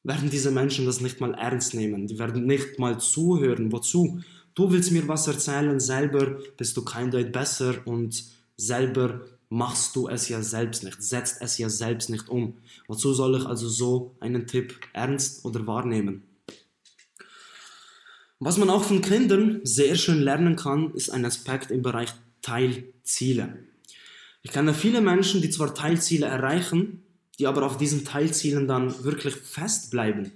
werden 0.04 0.30
diese 0.30 0.52
Menschen 0.52 0.86
das 0.86 1.02
nicht 1.02 1.22
mal 1.22 1.34
ernst 1.34 1.74
nehmen. 1.74 2.08
Die 2.08 2.20
werden 2.20 2.46
nicht 2.46 2.78
mal 2.78 3.00
zuhören. 3.00 3.72
Wozu? 3.72 4.22
Du 4.54 4.72
willst 4.72 4.92
mir 4.92 5.08
was 5.08 5.28
erzählen, 5.28 5.80
selber 5.80 6.38
bist 6.58 6.78
du 6.78 6.84
kein 6.84 7.10
Deut 7.10 7.32
besser 7.32 7.76
und 7.86 8.24
selber 8.56 9.22
machst 9.50 9.96
du 9.96 10.08
es 10.08 10.30
ja 10.30 10.42
selbst 10.42 10.84
nicht, 10.84 11.02
setzt 11.02 11.42
es 11.42 11.58
ja 11.58 11.70
selbst 11.70 12.10
nicht 12.10 12.28
um. 12.30 12.58
Wozu 12.88 13.14
soll 13.14 13.38
ich 13.38 13.46
also 13.46 13.68
so 13.68 14.16
einen 14.20 14.48
Tipp 14.48 14.80
ernst 14.94 15.46
oder 15.46 15.66
wahrnehmen? 15.66 16.24
Was 18.40 18.58
man 18.58 18.70
auch 18.70 18.84
von 18.84 19.02
Kindern 19.02 19.62
sehr 19.64 19.96
schön 19.96 20.22
lernen 20.22 20.56
kann, 20.56 20.92
ist 20.96 21.10
ein 21.10 21.24
Aspekt 21.24 21.72
im 21.72 21.82
Bereich 21.82 22.10
Teilziele. 22.42 23.60
Ich 24.42 24.52
kenne 24.52 24.74
viele 24.74 25.02
Menschen, 25.02 25.42
die 25.42 25.50
zwar 25.50 25.74
Teilziele 25.74 26.26
erreichen, 26.26 27.03
die 27.40 27.48
aber 27.48 27.66
auf 27.66 27.78
diesen 27.78 28.06
Teilzielen 28.06 28.68
dann 28.68 29.04
wirklich 29.04 29.36
festbleiben. 29.36 30.32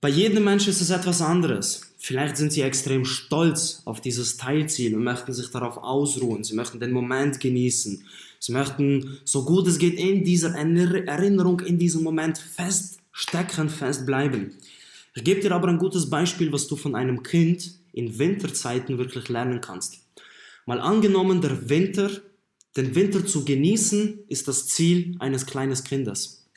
Bei 0.00 0.08
jedem 0.08 0.44
Menschen 0.44 0.70
ist 0.70 0.80
es 0.80 0.90
etwas 0.90 1.20
anderes. 1.20 1.82
Vielleicht 1.98 2.38
sind 2.38 2.52
sie 2.52 2.62
extrem 2.62 3.04
stolz 3.04 3.82
auf 3.84 4.00
dieses 4.00 4.38
Teilziel 4.38 4.94
und 4.94 5.04
möchten 5.04 5.34
sich 5.34 5.50
darauf 5.50 5.76
ausruhen. 5.76 6.42
Sie 6.44 6.54
möchten 6.54 6.80
den 6.80 6.92
Moment 6.92 7.38
genießen. 7.38 8.02
Sie 8.38 8.52
möchten, 8.52 9.18
so 9.24 9.44
gut 9.44 9.66
es 9.66 9.78
geht, 9.78 9.98
in 9.98 10.24
dieser 10.24 10.54
Erinnerung, 10.54 11.60
in 11.60 11.78
diesem 11.78 12.02
Moment 12.02 12.38
feststecken, 12.38 13.68
festbleiben. 13.68 14.54
Ich 15.14 15.24
gebe 15.24 15.42
dir 15.42 15.52
aber 15.52 15.68
ein 15.68 15.76
gutes 15.76 16.08
Beispiel, 16.08 16.50
was 16.50 16.66
du 16.66 16.76
von 16.76 16.94
einem 16.94 17.22
Kind 17.22 17.74
in 17.92 18.18
Winterzeiten 18.18 18.96
wirklich 18.96 19.28
lernen 19.28 19.60
kannst. 19.60 19.98
Mal 20.64 20.80
angenommen, 20.80 21.42
der 21.42 21.68
Winter, 21.68 22.10
den 22.76 22.94
Winter 22.94 23.26
zu 23.26 23.44
genießen, 23.44 24.20
ist 24.28 24.48
das 24.48 24.68
Ziel 24.68 25.16
eines 25.18 25.46
kleinen 25.46 25.74
Kindes. 25.82 26.48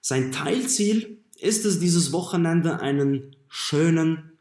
Sein 0.00 0.32
Teilziel 0.32 1.18
ist 1.38 1.64
es, 1.64 1.80
dieses 1.80 2.12
Wochenende 2.12 2.80
einen 2.80 3.36
schönen, 3.48 4.32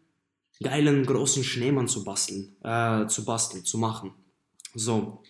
geilen, 0.61 1.05
großen 1.05 1.43
Schneemann 1.43 1.87
zu 1.87 2.03
basteln, 2.03 2.55
äh, 2.63 3.07
zu 3.07 3.25
basteln, 3.25 3.65
zu 3.65 3.77
machen. 3.77 4.11
So. 4.75 5.23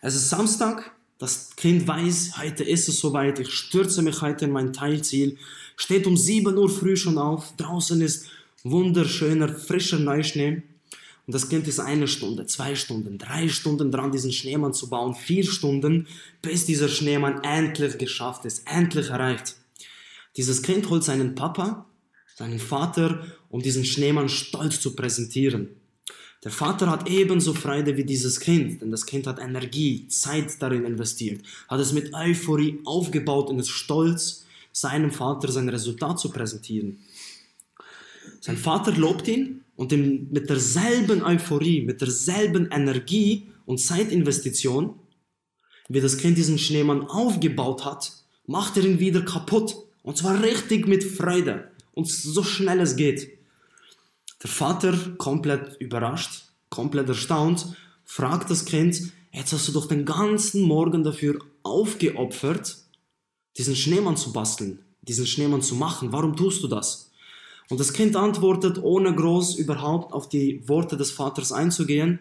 Es 0.00 0.14
ist 0.14 0.30
Samstag, 0.30 0.92
das 1.18 1.54
Kind 1.54 1.86
weiß, 1.86 2.38
heute 2.38 2.64
ist 2.64 2.88
es 2.88 2.98
soweit, 2.98 3.38
ich 3.38 3.50
stürze 3.50 4.02
mich 4.02 4.20
heute 4.22 4.46
in 4.46 4.50
mein 4.50 4.72
Teilziel, 4.72 5.38
steht 5.76 6.06
um 6.06 6.16
7 6.16 6.56
Uhr 6.56 6.68
früh 6.68 6.96
schon 6.96 7.18
auf, 7.18 7.54
draußen 7.56 8.00
ist 8.00 8.28
wunderschöner, 8.64 9.48
frischer 9.48 9.98
Neuschnee. 9.98 10.62
Und 11.26 11.34
das 11.34 11.48
Kind 11.48 11.68
ist 11.68 11.78
eine 11.78 12.08
Stunde, 12.08 12.46
zwei 12.46 12.74
Stunden, 12.74 13.16
drei 13.16 13.48
Stunden 13.48 13.92
dran, 13.92 14.10
diesen 14.10 14.32
Schneemann 14.32 14.74
zu 14.74 14.90
bauen, 14.90 15.14
vier 15.14 15.44
Stunden, 15.44 16.08
bis 16.40 16.66
dieser 16.66 16.88
Schneemann 16.88 17.44
endlich 17.44 17.98
geschafft 17.98 18.44
ist, 18.44 18.66
endlich 18.66 19.10
erreicht. 19.10 19.54
Dieses 20.36 20.62
Kind 20.62 20.90
holt 20.90 21.04
seinen 21.04 21.34
Papa, 21.34 21.86
seinen 22.34 22.58
Vater, 22.58 23.24
um 23.50 23.62
diesen 23.62 23.84
Schneemann 23.84 24.28
stolz 24.28 24.80
zu 24.80 24.96
präsentieren. 24.96 25.68
Der 26.42 26.50
Vater 26.50 26.90
hat 26.90 27.08
ebenso 27.08 27.54
Freude 27.54 27.96
wie 27.96 28.04
dieses 28.04 28.40
Kind, 28.40 28.82
denn 28.82 28.90
das 28.90 29.06
Kind 29.06 29.28
hat 29.28 29.38
Energie, 29.38 30.08
Zeit 30.08 30.60
darin 30.60 30.84
investiert, 30.84 31.40
hat 31.68 31.78
es 31.78 31.92
mit 31.92 32.12
Euphorie 32.14 32.80
aufgebaut 32.84 33.48
und 33.48 33.60
ist 33.60 33.70
stolz, 33.70 34.44
seinem 34.72 35.12
Vater 35.12 35.52
sein 35.52 35.68
Resultat 35.68 36.18
zu 36.18 36.30
präsentieren. 36.30 36.98
Sein 38.40 38.56
Vater 38.56 38.90
lobt 38.92 39.28
ihn 39.28 39.61
und 39.76 39.92
mit 39.92 40.48
derselben 40.48 41.22
Euphorie, 41.22 41.82
mit 41.82 42.00
derselben 42.00 42.70
Energie 42.70 43.48
und 43.64 43.78
Zeitinvestition, 43.78 44.94
wie 45.88 46.00
das 46.00 46.18
Kind 46.18 46.36
diesen 46.38 46.58
Schneemann 46.58 47.06
aufgebaut 47.06 47.84
hat, 47.84 48.12
macht 48.46 48.76
er 48.76 48.84
ihn 48.84 49.00
wieder 49.00 49.22
kaputt. 49.22 49.76
Und 50.02 50.16
zwar 50.16 50.42
richtig 50.42 50.88
mit 50.88 51.04
Freude 51.04 51.70
und 51.94 52.08
so 52.08 52.42
schnell 52.42 52.80
es 52.80 52.96
geht. 52.96 53.38
Der 54.42 54.50
Vater, 54.50 54.96
komplett 55.18 55.76
überrascht, 55.80 56.46
komplett 56.68 57.08
erstaunt, 57.08 57.76
fragt 58.04 58.50
das 58.50 58.64
Kind, 58.64 59.12
jetzt 59.30 59.52
hast 59.52 59.68
du 59.68 59.72
doch 59.72 59.86
den 59.86 60.04
ganzen 60.04 60.62
Morgen 60.62 61.04
dafür 61.04 61.38
aufgeopfert, 61.62 62.78
diesen 63.56 63.76
Schneemann 63.76 64.16
zu 64.16 64.32
basteln, 64.32 64.80
diesen 65.02 65.26
Schneemann 65.26 65.62
zu 65.62 65.76
machen. 65.76 66.10
Warum 66.10 66.34
tust 66.34 66.62
du 66.64 66.68
das? 66.68 67.11
Und 67.70 67.80
das 67.80 67.92
Kind 67.92 68.16
antwortet, 68.16 68.82
ohne 68.82 69.14
groß 69.14 69.56
überhaupt 69.56 70.12
auf 70.12 70.28
die 70.28 70.66
Worte 70.68 70.96
des 70.96 71.10
Vaters 71.10 71.52
einzugehen, 71.52 72.20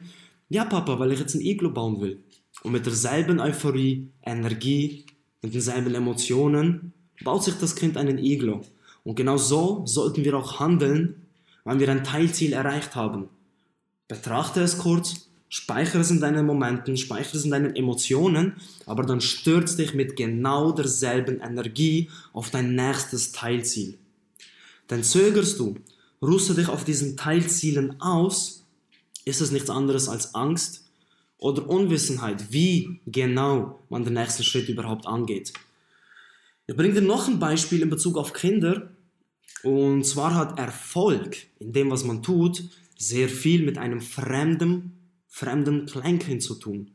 ja 0.49 0.65
Papa, 0.65 0.99
weil 0.99 1.11
ich 1.11 1.19
jetzt 1.19 1.35
ein 1.35 1.41
Iglo 1.41 1.71
bauen 1.71 1.99
will. 2.01 2.23
Und 2.63 2.73
mit 2.73 2.85
derselben 2.85 3.39
Euphorie, 3.39 4.09
Energie, 4.23 5.05
mit 5.41 5.53
denselben 5.53 5.95
Emotionen 5.95 6.93
baut 7.23 7.43
sich 7.43 7.55
das 7.55 7.75
Kind 7.75 7.97
einen 7.97 8.17
Iglo. 8.17 8.61
Und 9.03 9.15
genau 9.15 9.37
so 9.37 9.83
sollten 9.85 10.23
wir 10.23 10.37
auch 10.37 10.59
handeln, 10.59 11.27
wenn 11.65 11.79
wir 11.79 11.89
ein 11.89 12.03
Teilziel 12.03 12.53
erreicht 12.53 12.95
haben. 12.95 13.29
Betrachte 14.07 14.61
es 14.61 14.77
kurz, 14.77 15.29
speichere 15.49 16.01
es 16.01 16.11
in 16.11 16.21
deinen 16.21 16.45
Momenten, 16.45 16.97
speichere 16.97 17.37
es 17.37 17.45
in 17.45 17.51
deinen 17.51 17.75
Emotionen, 17.75 18.53
aber 18.85 19.03
dann 19.03 19.21
stürz 19.21 19.75
dich 19.75 19.93
mit 19.93 20.15
genau 20.15 20.71
derselben 20.71 21.39
Energie 21.39 22.09
auf 22.33 22.49
dein 22.49 22.75
nächstes 22.75 23.31
Teilziel. 23.31 23.97
Denn 24.91 25.03
zögerst 25.03 25.57
du, 25.57 25.75
ruhst 26.21 26.49
du 26.49 26.53
dich 26.53 26.67
auf 26.67 26.83
diesen 26.83 27.17
Teilzielen 27.17 27.99
aus, 28.01 28.67
ist 29.25 29.41
es 29.41 29.51
nichts 29.51 29.69
anderes 29.69 30.09
als 30.09 30.35
Angst 30.35 30.85
oder 31.37 31.67
Unwissenheit, 31.67 32.51
wie 32.51 32.99
genau 33.07 33.79
man 33.89 34.03
den 34.03 34.13
nächsten 34.13 34.43
Schritt 34.43 34.69
überhaupt 34.69 35.07
angeht. 35.07 35.53
Ich 36.67 36.75
bringe 36.75 36.93
dir 36.93 37.01
noch 37.01 37.27
ein 37.27 37.39
Beispiel 37.39 37.81
in 37.81 37.89
Bezug 37.89 38.17
auf 38.17 38.33
Kinder. 38.33 38.91
Und 39.63 40.05
zwar 40.05 40.35
hat 40.35 40.59
Erfolg 40.59 41.37
in 41.59 41.71
dem, 41.71 41.89
was 41.89 42.03
man 42.03 42.21
tut, 42.21 42.63
sehr 42.97 43.29
viel 43.29 43.63
mit 43.63 43.77
einem 43.77 44.01
fremden, 44.01 44.97
fremden 45.27 45.85
Kleinkind 45.85 46.43
zu 46.43 46.55
tun. 46.55 46.91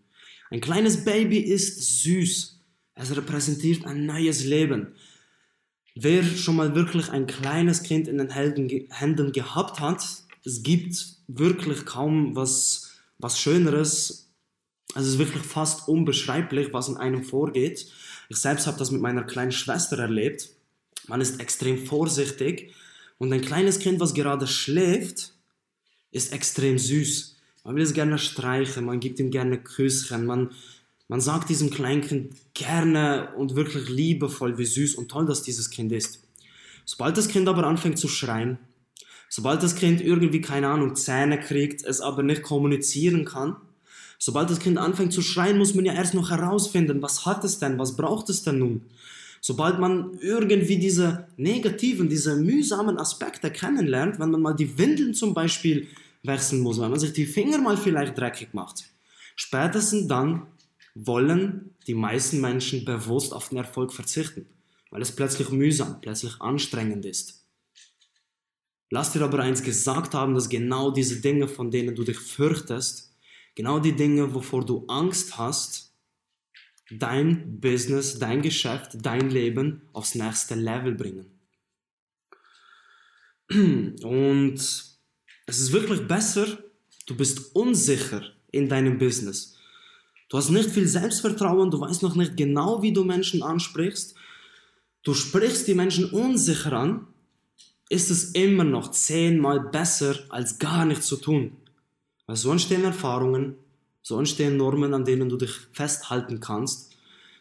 Ein 0.50 0.60
kleines 0.60 1.04
Baby 1.04 1.38
ist 1.38 2.02
süß. 2.02 2.60
Es 2.94 3.16
repräsentiert 3.16 3.84
ein 3.84 4.06
neues 4.06 4.44
Leben. 4.44 4.88
Wer 5.98 6.22
schon 6.24 6.56
mal 6.56 6.74
wirklich 6.74 7.08
ein 7.08 7.26
kleines 7.26 7.82
Kind 7.82 8.06
in 8.06 8.18
den 8.18 8.28
Händen 8.28 9.32
gehabt 9.32 9.80
hat, 9.80 10.06
es 10.44 10.62
gibt 10.62 10.94
wirklich 11.26 11.86
kaum 11.86 12.36
was, 12.36 12.90
was 13.16 13.40
Schöneres. 13.40 14.28
Also 14.94 15.08
es 15.08 15.14
ist 15.14 15.18
wirklich 15.18 15.42
fast 15.42 15.88
unbeschreiblich, 15.88 16.74
was 16.74 16.88
in 16.88 16.98
einem 16.98 17.24
vorgeht. 17.24 17.90
Ich 18.28 18.36
selbst 18.36 18.66
habe 18.66 18.78
das 18.78 18.90
mit 18.90 19.00
meiner 19.00 19.22
kleinen 19.22 19.52
Schwester 19.52 19.98
erlebt. 19.98 20.50
Man 21.06 21.22
ist 21.22 21.40
extrem 21.40 21.86
vorsichtig 21.86 22.74
und 23.16 23.32
ein 23.32 23.40
kleines 23.40 23.78
Kind, 23.78 23.98
was 23.98 24.12
gerade 24.12 24.46
schläft, 24.46 25.32
ist 26.10 26.30
extrem 26.30 26.76
süß. 26.76 27.36
Man 27.64 27.74
will 27.74 27.82
es 27.82 27.94
gerne 27.94 28.18
streichen, 28.18 28.84
man 28.84 29.00
gibt 29.00 29.18
ihm 29.18 29.30
gerne 29.30 29.56
Küsschen, 29.56 30.26
man, 30.26 30.50
man 31.08 31.20
sagt 31.20 31.48
diesem 31.48 31.70
Kleinkind 31.70 32.34
gerne 32.54 33.34
und 33.36 33.56
wirklich 33.56 33.88
liebevoll, 33.88 34.58
wie 34.58 34.64
süß 34.64 34.96
und 34.96 35.10
toll 35.10 35.26
dass 35.26 35.42
dieses 35.42 35.70
Kind 35.70 35.92
ist. 35.92 36.22
Sobald 36.84 37.16
das 37.16 37.28
Kind 37.28 37.48
aber 37.48 37.64
anfängt 37.64 37.98
zu 37.98 38.08
schreien, 38.08 38.58
sobald 39.28 39.62
das 39.62 39.74
Kind 39.74 40.00
irgendwie, 40.00 40.40
keine 40.40 40.68
Ahnung, 40.68 40.96
Zähne 40.96 41.38
kriegt, 41.38 41.84
es 41.84 42.00
aber 42.00 42.22
nicht 42.22 42.42
kommunizieren 42.42 43.24
kann, 43.24 43.56
Sobald 44.18 44.50
das 44.50 44.60
Kind 44.60 44.78
anfängt 44.78 45.12
zu 45.12 45.22
schreien, 45.22 45.58
muss 45.58 45.74
man 45.74 45.84
ja 45.84 45.92
erst 45.92 46.14
noch 46.14 46.30
herausfinden, 46.30 47.02
was 47.02 47.26
hat 47.26 47.44
es 47.44 47.58
denn, 47.58 47.78
was 47.78 47.96
braucht 47.96 48.30
es 48.30 48.42
denn 48.42 48.58
nun? 48.58 48.82
Sobald 49.40 49.78
man 49.78 50.18
irgendwie 50.20 50.78
diese 50.78 51.28
negativen, 51.36 52.08
diese 52.08 52.36
mühsamen 52.36 52.98
Aspekte 52.98 53.50
kennenlernt, 53.50 54.18
wenn 54.18 54.30
man 54.30 54.40
mal 54.40 54.54
die 54.54 54.78
Windeln 54.78 55.14
zum 55.14 55.34
Beispiel 55.34 55.86
wechseln 56.22 56.60
muss, 56.60 56.80
wenn 56.80 56.90
man 56.90 56.98
sich 56.98 57.12
die 57.12 57.26
Finger 57.26 57.58
mal 57.58 57.76
vielleicht 57.76 58.16
dreckig 58.16 58.48
macht, 58.54 58.84
spätestens 59.36 60.08
dann 60.08 60.46
wollen 61.04 61.74
die 61.86 61.94
meisten 61.94 62.40
Menschen 62.40 62.84
bewusst 62.84 63.32
auf 63.32 63.50
den 63.50 63.58
Erfolg 63.58 63.92
verzichten, 63.92 64.46
weil 64.90 65.02
es 65.02 65.14
plötzlich 65.14 65.50
mühsam, 65.50 66.00
plötzlich 66.00 66.40
anstrengend 66.40 67.04
ist. 67.04 67.44
Lass 68.90 69.12
dir 69.12 69.22
aber 69.22 69.40
eins 69.40 69.62
gesagt 69.62 70.14
haben, 70.14 70.34
dass 70.34 70.48
genau 70.48 70.90
diese 70.90 71.20
Dinge, 71.20 71.48
von 71.48 71.70
denen 71.70 71.94
du 71.94 72.04
dich 72.04 72.18
fürchtest, 72.18 73.06
Genau 73.56 73.80
die 73.80 73.96
Dinge, 73.96 74.34
wovor 74.34 74.64
du 74.66 74.84
Angst 74.86 75.38
hast, 75.38 75.94
dein 76.90 77.58
Business, 77.58 78.18
dein 78.18 78.42
Geschäft, 78.42 78.98
dein 79.00 79.30
Leben 79.30 79.88
aufs 79.94 80.14
nächste 80.14 80.54
Level 80.54 80.94
bringen. 80.94 81.26
Und 83.50 84.58
es 84.58 84.92
ist 85.46 85.72
wirklich 85.72 86.06
besser, 86.06 86.58
du 87.06 87.16
bist 87.16 87.56
unsicher 87.56 88.30
in 88.52 88.68
deinem 88.68 88.98
Business. 88.98 89.55
Du 90.28 90.36
hast 90.36 90.50
nicht 90.50 90.70
viel 90.70 90.88
Selbstvertrauen, 90.88 91.70
du 91.70 91.80
weißt 91.80 92.02
noch 92.02 92.16
nicht 92.16 92.36
genau, 92.36 92.82
wie 92.82 92.92
du 92.92 93.04
Menschen 93.04 93.42
ansprichst. 93.42 94.14
Du 95.02 95.14
sprichst 95.14 95.68
die 95.68 95.74
Menschen 95.74 96.10
unsicher 96.10 96.72
an, 96.72 97.06
ist 97.88 98.10
es 98.10 98.32
immer 98.32 98.64
noch 98.64 98.90
zehnmal 98.90 99.60
besser, 99.60 100.16
als 100.30 100.58
gar 100.58 100.84
nichts 100.84 101.06
zu 101.06 101.16
tun. 101.16 101.52
Weil 102.26 102.36
so 102.36 102.50
entstehen 102.50 102.82
Erfahrungen, 102.82 103.54
so 104.02 104.18
entstehen 104.18 104.56
Normen, 104.56 104.94
an 104.94 105.04
denen 105.04 105.28
du 105.28 105.36
dich 105.36 105.52
festhalten 105.72 106.40
kannst. 106.40 106.92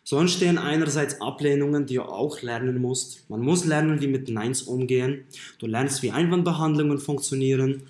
So 0.04 0.19
entstehen 0.19 0.60
einerseits 0.60 1.19
Ablehnungen, 1.19 1.88
die 1.88 1.95
du 1.95 2.04
auch 2.04 2.43
lernen 2.43 2.80
musst. 2.80 3.28
Man 3.28 3.41
muss 3.41 3.65
lernen, 3.65 4.02
wie 4.02 4.08
mit 4.08 4.30
Neins 4.30 4.62
umgehen. 4.62 5.26
Du 5.58 5.65
lernst, 5.65 6.04
wie 6.04 6.12
Einwandbehandlungen 6.12 7.00
funktionieren. 7.00 7.88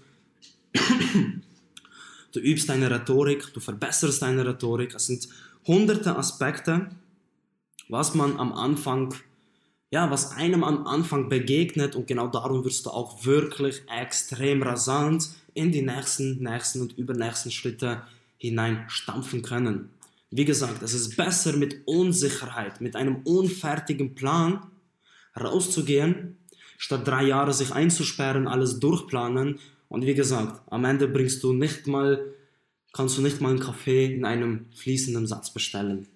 Du 2.36 2.42
übst 2.42 2.68
deine 2.68 2.92
Rhetorik, 2.92 3.54
du 3.54 3.62
verbesserst 3.62 4.22
deine 4.22 4.46
Rhetorik. 4.46 4.94
Es 4.94 5.08
sind 5.08 5.30
hunderte 5.66 6.18
Aspekte, 6.18 6.90
was 7.88 8.14
man 8.14 8.38
am 8.38 8.52
Anfang, 8.52 9.16
ja, 9.90 10.12
was 10.12 10.32
einem 10.32 10.66
am 10.66 10.86
Anfang 10.86 11.30
begegnet 11.30 11.96
und 11.96 12.08
genau 12.08 12.28
darum 12.28 12.66
wirst 12.66 12.88
du 12.88 12.90
auch 12.90 13.24
wirklich 13.24 13.84
extrem 13.88 14.64
rasant 14.64 15.30
in 15.54 15.72
die 15.72 15.82
nächsten, 15.82 16.44
nächsten 16.44 16.82
und 16.82 16.98
übernächsten 16.98 17.54
Schritte 17.54 18.02
hinein 18.38 18.84
stampfen 18.90 19.42
können. 19.42 19.92
Wie 20.30 20.44
gesagt, 20.44 20.82
es 20.82 20.94
ist 20.94 21.16
besser 21.16 21.56
mit 21.56 21.88
Unsicherheit, 21.88 22.82
mit 22.82 22.98
einem 22.98 23.22
unfertigen 23.24 24.14
Plan 24.14 24.60
rauszugehen, 25.40 26.38
statt 26.78 27.08
drei 27.08 27.24
Jahre 27.24 27.54
sich 27.54 27.72
einzusperren, 27.72 28.46
alles 28.50 28.82
durchplanen 28.82 29.60
und 29.90 30.06
wie 30.06 30.14
gesagt, 30.14 30.62
am 30.72 30.86
Ende 30.86 31.08
bringst 31.08 31.44
du 31.44 31.54
nicht 31.54 31.88
mal, 31.88 32.34
kannst 32.94 33.18
du 33.18 33.22
nicht 33.22 33.42
mal 33.42 33.50
einen 33.50 33.60
Kaffee 33.60 34.14
in 34.14 34.26
einem 34.26 34.72
fließenden 34.74 35.28
Satz 35.28 35.54
bestellen. 35.54 36.08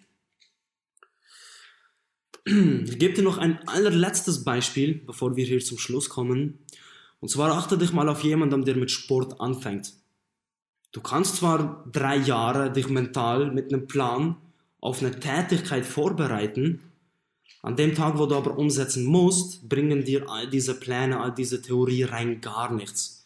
Ich 2.46 2.98
gebe 2.98 3.14
dir 3.14 3.22
noch 3.22 3.38
ein 3.38 3.60
allerletztes 3.68 4.44
Beispiel, 4.44 4.96
bevor 5.06 5.36
wir 5.36 5.46
hier 5.46 5.60
zum 5.60 5.78
Schluss 5.78 6.10
kommen. 6.10 6.60
Und 7.20 7.30
zwar 7.30 7.52
achte 7.52 7.78
dich 7.78 7.94
mal 7.94 8.10
auf 8.10 8.24
jemanden, 8.24 8.66
der 8.66 8.76
mit 8.76 8.92
Sport 8.92 9.40
anfängt. 9.40 9.94
Du 10.92 11.02
kannst 11.02 11.36
zwar 11.36 11.86
drei 11.92 12.18
Jahre 12.18 12.72
dich 12.72 12.90
mental 12.90 13.52
mit 13.52 13.72
einem 13.72 13.88
Plan 13.88 14.38
auf 14.80 15.02
eine 15.02 15.20
Tätigkeit 15.20 15.86
vorbereiten, 15.86 16.82
an 17.62 17.76
dem 17.76 17.94
Tag, 17.94 18.18
wo 18.18 18.26
du 18.26 18.36
aber 18.36 18.58
umsetzen 18.58 19.06
musst, 19.06 19.68
bringen 19.68 20.06
dir 20.06 20.30
all 20.30 20.50
diese 20.50 20.80
Pläne, 20.80 21.20
all 21.20 21.34
diese 21.34 21.62
Theorie 21.62 22.04
rein 22.04 22.40
gar 22.40 22.74
nichts. 22.74 23.19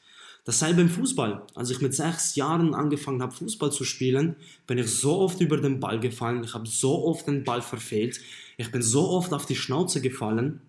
Dasselbe 0.45 0.81
im 0.81 0.89
Fußball. 0.89 1.47
Als 1.55 1.69
ich 1.69 1.79
mit 1.79 1.93
sechs 1.93 2.35
Jahren 2.35 2.73
angefangen 2.73 3.21
habe, 3.21 3.33
Fußball 3.33 3.71
zu 3.71 3.85
spielen, 3.85 4.35
bin 4.67 4.77
ich 4.77 4.87
so 4.87 5.19
oft 5.19 5.39
über 5.39 5.57
den 5.57 5.79
Ball 5.79 5.99
gefallen, 5.99 6.43
ich 6.43 6.53
habe 6.53 6.67
so 6.67 7.05
oft 7.05 7.27
den 7.27 7.43
Ball 7.43 7.61
verfehlt, 7.61 8.19
ich 8.57 8.71
bin 8.71 8.81
so 8.81 9.09
oft 9.09 9.33
auf 9.33 9.45
die 9.45 9.55
Schnauze 9.55 10.01
gefallen. 10.01 10.61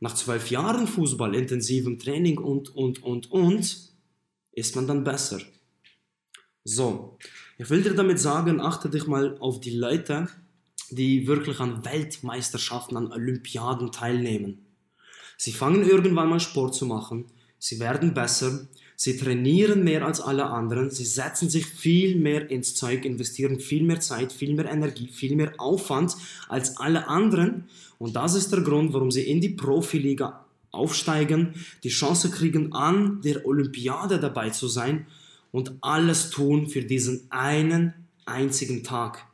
Nach 0.00 0.14
zwölf 0.14 0.50
Jahren 0.50 0.86
Fußball, 0.86 1.34
intensivem 1.34 1.98
Training 1.98 2.38
und, 2.38 2.74
und, 2.76 3.02
und, 3.02 3.30
und, 3.30 3.92
ist 4.52 4.76
man 4.76 4.86
dann 4.86 5.04
besser. 5.04 5.40
So, 6.64 7.16
ich 7.56 7.70
will 7.70 7.82
dir 7.82 7.94
damit 7.94 8.18
sagen, 8.18 8.60
achte 8.60 8.90
dich 8.90 9.06
mal 9.06 9.38
auf 9.38 9.60
die 9.60 9.76
Leute, 9.76 10.28
die 10.90 11.26
wirklich 11.26 11.58
an 11.60 11.84
Weltmeisterschaften, 11.86 12.96
an 12.98 13.12
Olympiaden 13.12 13.92
teilnehmen. 13.92 14.66
Sie 15.38 15.52
fangen 15.52 15.88
irgendwann 15.88 16.28
mal 16.28 16.40
Sport 16.40 16.74
zu 16.74 16.84
machen, 16.84 17.26
sie 17.58 17.80
werden 17.80 18.12
besser, 18.12 18.68
sie 18.96 19.16
trainieren 19.16 19.84
mehr 19.84 20.04
als 20.04 20.20
alle 20.20 20.46
anderen, 20.46 20.90
sie 20.90 21.04
setzen 21.04 21.48
sich 21.48 21.66
viel 21.66 22.16
mehr 22.16 22.50
ins 22.50 22.74
Zeug, 22.74 23.04
investieren 23.04 23.60
viel 23.60 23.84
mehr 23.84 24.00
Zeit, 24.00 24.32
viel 24.32 24.54
mehr 24.54 24.70
Energie, 24.70 25.08
viel 25.08 25.36
mehr 25.36 25.52
Aufwand 25.58 26.16
als 26.48 26.78
alle 26.78 27.08
anderen 27.08 27.64
und 27.98 28.16
das 28.16 28.34
ist 28.34 28.52
der 28.52 28.60
Grund, 28.60 28.92
warum 28.92 29.10
sie 29.10 29.22
in 29.22 29.40
die 29.40 29.50
Profiliga 29.50 30.44
aufsteigen, 30.70 31.54
die 31.84 31.88
Chance 31.88 32.30
kriegen, 32.30 32.72
an 32.72 33.20
der 33.22 33.46
Olympiade 33.46 34.18
dabei 34.18 34.50
zu 34.50 34.68
sein 34.68 35.06
und 35.52 35.72
alles 35.80 36.30
tun 36.30 36.68
für 36.68 36.82
diesen 36.82 37.26
einen 37.30 37.94
einzigen 38.26 38.84
Tag. 38.84 39.26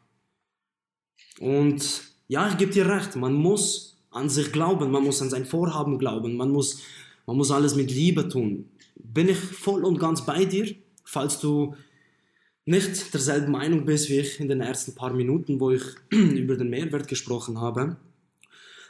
Und 1.40 2.02
ja, 2.28 2.48
ich 2.48 2.58
gebe 2.58 2.72
dir 2.72 2.88
recht, 2.88 3.16
man 3.16 3.34
muss 3.34 3.96
an 4.10 4.28
sich 4.28 4.52
glauben, 4.52 4.90
man 4.90 5.02
muss 5.02 5.20
an 5.22 5.30
sein 5.30 5.46
Vorhaben 5.46 5.98
glauben, 5.98 6.36
man 6.36 6.50
muss, 6.50 6.80
man 7.26 7.36
muss 7.36 7.50
alles 7.50 7.74
mit 7.74 7.90
Liebe 7.90 8.28
tun. 8.28 8.68
Bin 8.94 9.28
ich 9.28 9.38
voll 9.38 9.84
und 9.84 9.98
ganz 9.98 10.24
bei 10.24 10.44
dir, 10.44 10.74
falls 11.04 11.40
du 11.40 11.74
nicht 12.64 13.12
derselben 13.12 13.52
Meinung 13.52 13.84
bist 13.84 14.08
wie 14.08 14.20
ich 14.20 14.38
in 14.38 14.48
den 14.48 14.60
ersten 14.60 14.94
paar 14.94 15.12
Minuten, 15.12 15.60
wo 15.60 15.70
ich 15.70 15.82
über 16.10 16.56
den 16.56 16.70
Mehrwert 16.70 17.08
gesprochen 17.08 17.60
habe. 17.60 17.96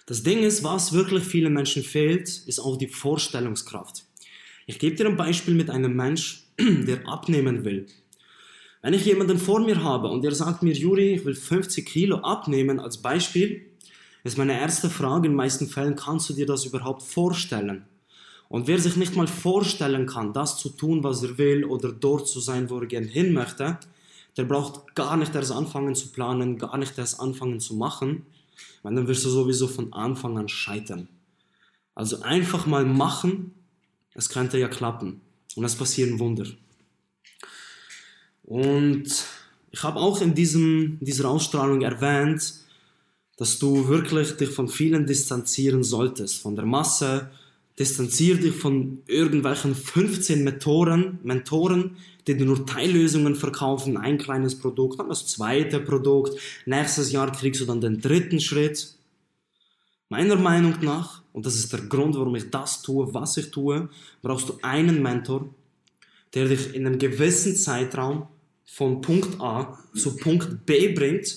Das 0.07 0.23
Ding 0.23 0.43
ist, 0.43 0.62
was 0.65 0.93
wirklich 0.93 1.25
vielen 1.25 1.53
Menschen 1.53 1.83
fehlt, 1.83 2.29
ist 2.47 2.59
auch 2.59 2.77
die 2.77 2.88
Vorstellungskraft. 2.88 4.05
Ich 4.67 4.79
gebe 4.79 4.97
dir 4.97 5.07
ein 5.07 5.17
Beispiel 5.17 5.55
mit 5.55 5.71
einem 5.71 5.97
Mensch, 5.97 6.47
der 6.59 7.07
abnehmen 7.09 7.65
will. 7.65 7.87
Wenn 8.83 8.95
ich 8.95 9.05
jemanden 9.05 9.38
vor 9.38 9.61
mir 9.61 9.83
habe 9.83 10.09
und 10.09 10.23
der 10.23 10.35
sagt 10.35 10.62
mir, 10.62 10.73
Juri, 10.73 11.15
ich 11.15 11.25
will 11.25 11.37
50 11.37 11.87
Kilo 11.87 12.17
abnehmen 12.17 12.81
als 12.81 13.01
Beispiel, 13.01 13.67
ist 14.25 14.38
meine 14.38 14.59
erste 14.59 14.91
Frage 14.91 15.27
in 15.27 15.33
den 15.33 15.37
meisten 15.37 15.69
Fällen, 15.69 15.97
kannst 15.97 16.29
du 16.29 16.35
dir 16.35 16.47
das 16.47 16.65
überhaupt 16.65 17.03
vorstellen? 17.03 17.87
Und 18.53 18.67
wer 18.67 18.79
sich 18.79 18.97
nicht 18.97 19.17
mal 19.17 19.27
vorstellen 19.27 20.05
kann, 20.05 20.35
das 20.35 20.59
zu 20.59 20.69
tun, 20.69 21.03
was 21.03 21.23
er 21.23 21.38
will 21.38 21.65
oder 21.65 21.91
dort 21.91 22.29
zu 22.29 22.38
sein, 22.38 22.69
wo 22.69 22.81
er 22.81 22.87
gerne 22.87 23.07
hin 23.07 23.33
möchte, 23.33 23.79
der 24.37 24.45
braucht 24.45 24.95
gar 24.95 25.17
nicht 25.17 25.35
erst 25.35 25.53
anfangen 25.53 25.95
zu 25.95 26.09
planen, 26.09 26.59
gar 26.59 26.77
nicht 26.77 26.99
erst 26.99 27.19
anfangen 27.19 27.61
zu 27.61 27.75
machen, 27.75 28.27
weil 28.83 28.95
dann 28.95 29.09
wirst 29.09 29.25
du 29.25 29.31
sowieso 29.31 29.69
von 29.69 29.95
Anfang 29.95 30.37
an 30.37 30.51
scheitern. 30.51 31.09
Also 31.95 32.21
einfach 32.21 32.67
mal 32.67 32.85
machen, 32.85 33.55
es 34.12 34.29
könnte 34.29 34.59
ja 34.59 34.69
klappen. 34.69 35.23
Und 35.57 35.65
es 35.65 35.75
passieren 35.75 36.19
Wunder. 36.19 36.45
Und 38.43 39.07
ich 39.71 39.83
habe 39.83 39.99
auch 39.99 40.21
in 40.21 40.35
diesem, 40.35 40.99
dieser 41.01 41.31
Ausstrahlung 41.31 41.81
erwähnt, 41.81 42.53
dass 43.38 43.59
du 43.59 43.88
wirklich 43.88 44.37
dich 44.37 44.51
von 44.51 44.69
vielen 44.69 45.07
distanzieren 45.07 45.83
solltest, 45.83 46.43
von 46.43 46.55
der 46.55 46.67
Masse. 46.67 47.31
Distanzier 47.78 48.37
dich 48.37 48.54
von 48.54 49.02
irgendwelchen 49.06 49.74
15 49.74 50.44
Mentoren, 50.44 51.18
Mentoren, 51.22 51.96
die 52.26 52.37
dir 52.37 52.44
nur 52.44 52.66
Teillösungen 52.66 53.35
verkaufen, 53.35 53.96
ein 53.96 54.18
kleines 54.18 54.58
Produkt, 54.58 55.00
dann 55.00 55.08
das 55.08 55.26
zweite 55.26 55.80
Produkt. 55.80 56.38
Nächstes 56.66 57.12
Jahr 57.12 57.32
kriegst 57.32 57.61
du 57.61 57.64
dann 57.64 57.80
den 57.80 58.00
dritten 58.00 58.40
Schritt. 58.40 58.94
Meiner 60.08 60.37
Meinung 60.37 60.74
nach, 60.82 61.22
und 61.32 61.46
das 61.46 61.54
ist 61.54 61.72
der 61.72 61.80
Grund, 61.80 62.14
warum 62.14 62.37
ich 62.37 62.50
das 62.50 62.82
tue, 62.82 63.12
was 63.14 63.38
ich 63.38 63.50
tue, 63.50 63.88
brauchst 64.20 64.50
du 64.50 64.58
einen 64.61 65.02
Mentor, 65.02 65.48
der 66.35 66.48
dich 66.48 66.74
in 66.74 66.87
einem 66.87 66.98
gewissen 66.98 67.56
Zeitraum 67.56 68.26
von 68.66 69.00
Punkt 69.00 69.40
A 69.40 69.78
zu 69.94 70.16
Punkt 70.16 70.66
B 70.66 70.88
bringt. 70.88 71.35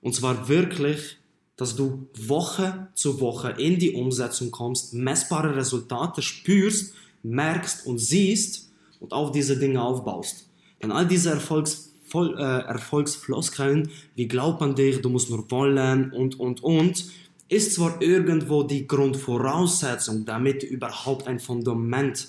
Und 0.00 0.14
zwar 0.14 0.48
wirklich, 0.48 1.18
dass 1.56 1.74
du 1.74 2.08
Woche 2.18 2.88
zu 2.94 3.20
Woche 3.20 3.50
in 3.50 3.78
die 3.78 3.92
Umsetzung 3.92 4.50
kommst, 4.50 4.94
messbare 4.94 5.56
Resultate 5.56 6.22
spürst, 6.22 6.94
merkst 7.22 7.86
und 7.86 7.98
siehst 7.98 8.70
und 9.00 9.12
auf 9.12 9.32
diese 9.32 9.58
Dinge 9.58 9.82
aufbaust. 9.82 10.48
Denn 10.82 10.92
all 10.92 11.06
diese 11.06 11.30
Erfolgs, 11.30 11.94
voll, 12.04 12.38
äh, 12.38 12.42
Erfolgsfloskeln, 12.42 13.90
wie 14.14 14.28
glaubt 14.28 14.60
man 14.60 14.74
dich, 14.74 15.00
du 15.00 15.08
musst 15.08 15.30
nur 15.30 15.50
wollen 15.50 16.12
und, 16.12 16.38
und, 16.38 16.62
und, 16.62 17.06
ist 17.48 17.74
zwar 17.74 18.02
irgendwo 18.02 18.62
die 18.64 18.86
Grundvoraussetzung, 18.86 20.24
damit 20.24 20.62
du 20.62 20.66
überhaupt 20.66 21.26
ein 21.26 21.38
Fundament 21.38 22.28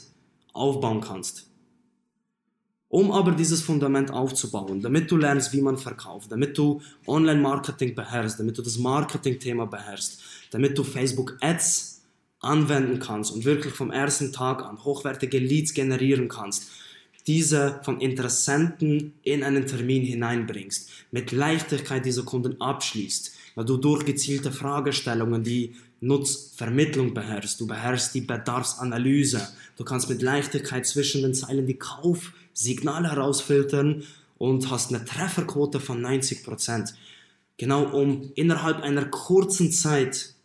aufbauen 0.53 1.01
kannst. 1.01 1.47
Um 2.89 3.11
aber 3.11 3.31
dieses 3.31 3.61
Fundament 3.61 4.11
aufzubauen, 4.11 4.81
damit 4.81 5.11
du 5.11 5.17
lernst, 5.17 5.51
wie 5.51 5.61
man 5.61 5.77
verkauft, 5.77 6.31
damit 6.31 6.57
du 6.57 6.81
Online-Marketing 7.05 7.95
beherrschst, 7.95 8.39
damit 8.39 8.57
du 8.57 8.61
das 8.61 8.77
Marketing-Thema 8.77 9.65
beherrschst, 9.65 10.21
damit 10.51 10.77
du 10.77 10.83
Facebook-Ads 10.83 12.01
anwenden 12.39 12.99
kannst 12.99 13.33
und 13.33 13.43
wirklich 13.43 13.73
vom 13.73 13.91
ersten 13.91 14.31
Tag 14.31 14.63
an 14.63 14.83
hochwertige 14.83 15.39
Leads 15.39 15.73
generieren 15.73 16.29
kannst, 16.29 16.69
diese 17.25 17.81
von 17.83 17.99
Interessenten 17.99 19.15
in 19.23 19.43
einen 19.43 19.67
Termin 19.67 20.03
hineinbringst, 20.03 20.89
mit 21.11 21.33
Leichtigkeit 21.33 22.05
diese 22.05 22.23
Kunden 22.23 22.61
abschließt, 22.61 23.36
weil 23.57 23.65
du 23.65 23.77
durch 23.77 24.05
gezielte 24.05 24.51
Fragestellungen 24.51 25.43
die 25.43 25.73
Nutzvermittlung 25.99 27.15
beherrschst, 27.15 27.59
du 27.59 27.65
beherrschst 27.65 28.13
die 28.13 28.21
Bedarfsanalyse, 28.21 29.47
du 29.77 29.83
kannst 29.83 30.09
mit 30.09 30.21
Leichtigkeit 30.21 30.85
zwischen 30.85 31.23
den 31.23 31.33
Zeilen 31.33 31.65
die 31.65 31.79
Kauf 31.79 32.33
Signale 32.53 33.09
herausfiltern 33.09 34.03
und 34.37 34.69
hast 34.69 34.93
eine 34.93 35.03
Trefferquote 35.03 35.79
von 35.79 36.05
90%. 36.05 36.93
Genau 37.57 37.85
um 37.85 38.31
innerhalb 38.35 38.83
einer 38.83 39.05
kurzen 39.05 39.71
Zeit 39.71 40.35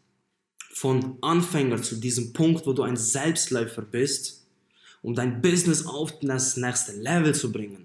von 0.73 1.19
Anfänger 1.21 1.83
zu 1.83 1.97
diesem 1.97 2.33
Punkt, 2.33 2.67
wo 2.67 2.73
du 2.73 2.83
ein 2.83 2.97
Selbstläufer 2.97 3.83
bist, 3.83 4.47
um 5.03 5.15
dein 5.15 5.43
Business 5.43 5.85
auf 5.85 6.19
das 6.21 6.57
nächste 6.57 6.93
Level 6.93 7.35
zu 7.35 7.53
bringen. 7.53 7.85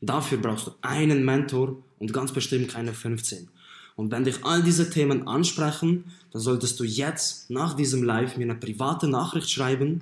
Dafür 0.00 0.38
brauchst 0.38 0.68
du 0.68 0.70
einen 0.80 1.24
Mentor 1.24 1.82
und 1.98 2.12
ganz 2.12 2.30
bestimmt 2.30 2.68
keine 2.68 2.94
15. 2.94 3.48
Und 4.00 4.10
wenn 4.10 4.24
dich 4.24 4.42
all 4.46 4.62
diese 4.62 4.88
Themen 4.88 5.28
ansprechen, 5.28 6.04
dann 6.32 6.40
solltest 6.40 6.80
du 6.80 6.84
jetzt 6.84 7.50
nach 7.50 7.74
diesem 7.74 8.02
Live 8.02 8.38
mir 8.38 8.44
eine 8.44 8.54
private 8.54 9.06
Nachricht 9.06 9.50
schreiben 9.50 10.00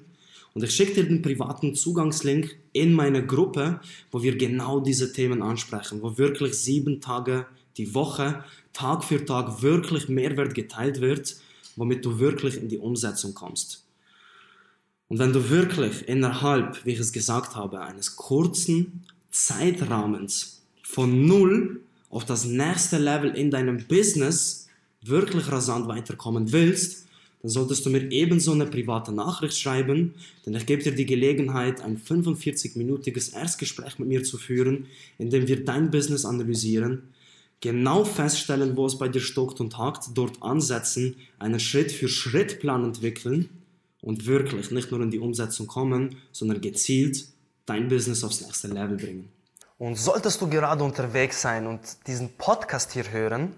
und 0.55 0.63
ich 0.63 0.71
schicke 0.71 0.95
dir 0.95 1.09
den 1.09 1.21
privaten 1.21 1.75
Zugangslink 1.75 2.57
in 2.73 2.93
meine 2.93 3.27
Gruppe, 3.27 3.81
wo 4.13 4.23
wir 4.23 4.39
genau 4.39 4.79
diese 4.79 5.13
Themen 5.13 5.43
ansprechen, 5.43 6.01
wo 6.01 6.17
wirklich 6.17 6.55
sieben 6.55 7.01
Tage 7.01 7.47
die 7.77 7.93
Woche, 7.93 8.45
Tag 8.73 9.03
für 9.03 9.25
Tag 9.25 9.63
wirklich 9.63 10.09
Mehrwert 10.09 10.55
geteilt 10.55 11.01
wird, 11.01 11.35
womit 11.75 12.05
du 12.05 12.21
wirklich 12.21 12.57
in 12.57 12.69
die 12.69 12.79
Umsetzung 12.79 13.35
kommst. 13.35 13.83
Und 15.09 15.19
wenn 15.19 15.33
du 15.33 15.51
wirklich 15.51 16.07
innerhalb, 16.07 16.85
wie 16.85 16.93
ich 16.93 17.01
es 17.01 17.11
gesagt 17.11 17.57
habe, 17.57 17.81
eines 17.81 18.15
kurzen 18.15 19.03
Zeitrahmens 19.33 20.63
von 20.85 21.27
0 21.27 21.81
auf 22.11 22.25
das 22.25 22.45
nächste 22.45 22.99
Level 22.99 23.31
in 23.31 23.51
deinem 23.51 23.85
Business 23.87 24.69
wirklich 25.03 25.51
rasant 25.51 25.89
weiterkommen 25.89 26.53
willst, 26.53 27.07
dann 27.43 27.51
solltest 27.51 27.87
du 27.87 27.91
mir 27.91 28.11
ebenso 28.11 28.53
eine 28.53 28.67
private 28.67 29.13
Nachricht 29.13 29.57
schreiben, 29.57 30.15
denn 30.45 30.55
ich 30.55 30.67
gebe 30.67 30.83
dir 30.83 30.93
die 30.93 31.07
Gelegenheit, 31.07 31.81
ein 31.81 31.97
45-minütiges 31.99 33.33
Erstgespräch 33.33 33.99
mit 33.99 34.09
mir 34.09 34.25
zu 34.25 34.39
führen, 34.39 34.87
in 35.19 35.31
dem 35.31 35.47
wir 35.47 35.65
dein 35.65 35.91
Business 35.91 36.25
analysieren, 36.25 37.03
genau 37.61 38.05
feststellen, 38.05 38.77
wo 38.77 38.87
es 38.87 38.99
bei 38.99 39.09
dir 39.09 39.21
stockt 39.21 39.61
und 39.61 39.79
hakt, 39.79 40.09
dort 40.15 40.43
ansetzen, 40.43 41.17
einen 41.39 41.61
Schritt-für-Schritt-Plan 41.61 42.85
entwickeln 42.85 43.49
und 44.01 44.27
wirklich 44.27 44.71
nicht 44.71 44.91
nur 44.91 45.01
in 45.01 45.11
die 45.11 45.19
Umsetzung 45.21 45.67
kommen, 45.69 46.17
sondern 46.33 46.61
gezielt 46.61 47.27
dein 47.67 47.89
Business 47.89 48.25
aufs 48.25 48.41
nächste 48.41 48.69
Level 48.69 48.97
bringen. 48.97 49.29
Und 49.79 49.95
solltest 49.95 50.41
du 50.41 50.49
gerade 50.49 50.83
unterwegs 50.83 51.41
sein 51.41 51.69
und 51.69 52.09
diesen 52.09 52.37
Podcast 52.37 52.91
hier 52.93 53.13
hören, 53.13 53.55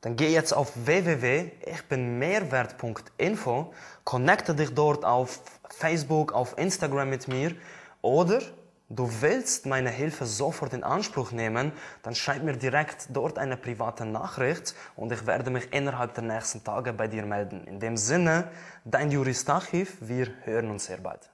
dann 0.00 0.14
geh 0.16 0.28
jetzt 0.28 0.52
auf 0.52 0.72
www.ichbinmehrwert.info, 0.86 3.74
connecte 4.04 4.54
dich 4.54 4.72
dort 4.74 5.04
auf 5.04 5.40
Facebook, 5.68 6.32
auf 6.32 6.56
Instagram 6.56 7.10
mit 7.10 7.26
mir 7.28 7.54
oder 8.00 8.40
du 8.88 9.10
willst 9.20 9.66
meine 9.66 9.90
Hilfe 9.90 10.24
sofort 10.24 10.72
in 10.72 10.84
Anspruch 10.84 11.32
nehmen, 11.32 11.72
dann 12.02 12.14
schreib 12.14 12.44
mir 12.44 12.56
direkt 12.56 13.08
dort 13.10 13.36
eine 13.36 13.56
private 13.56 14.06
Nachricht 14.06 14.76
und 14.96 15.10
ich 15.12 15.26
werde 15.26 15.50
mich 15.50 15.72
innerhalb 15.72 16.14
der 16.14 16.22
nächsten 16.24 16.62
Tage 16.64 16.92
bei 16.92 17.08
dir 17.08 17.26
melden. 17.26 17.64
In 17.66 17.80
dem 17.80 17.96
Sinne, 17.96 18.50
dein 18.84 19.10
Jurist 19.10 19.50
Archiv, 19.50 19.96
wir 20.00 20.28
hören 20.44 20.70
uns 20.70 20.84
sehr 20.86 20.98
bald. 20.98 21.28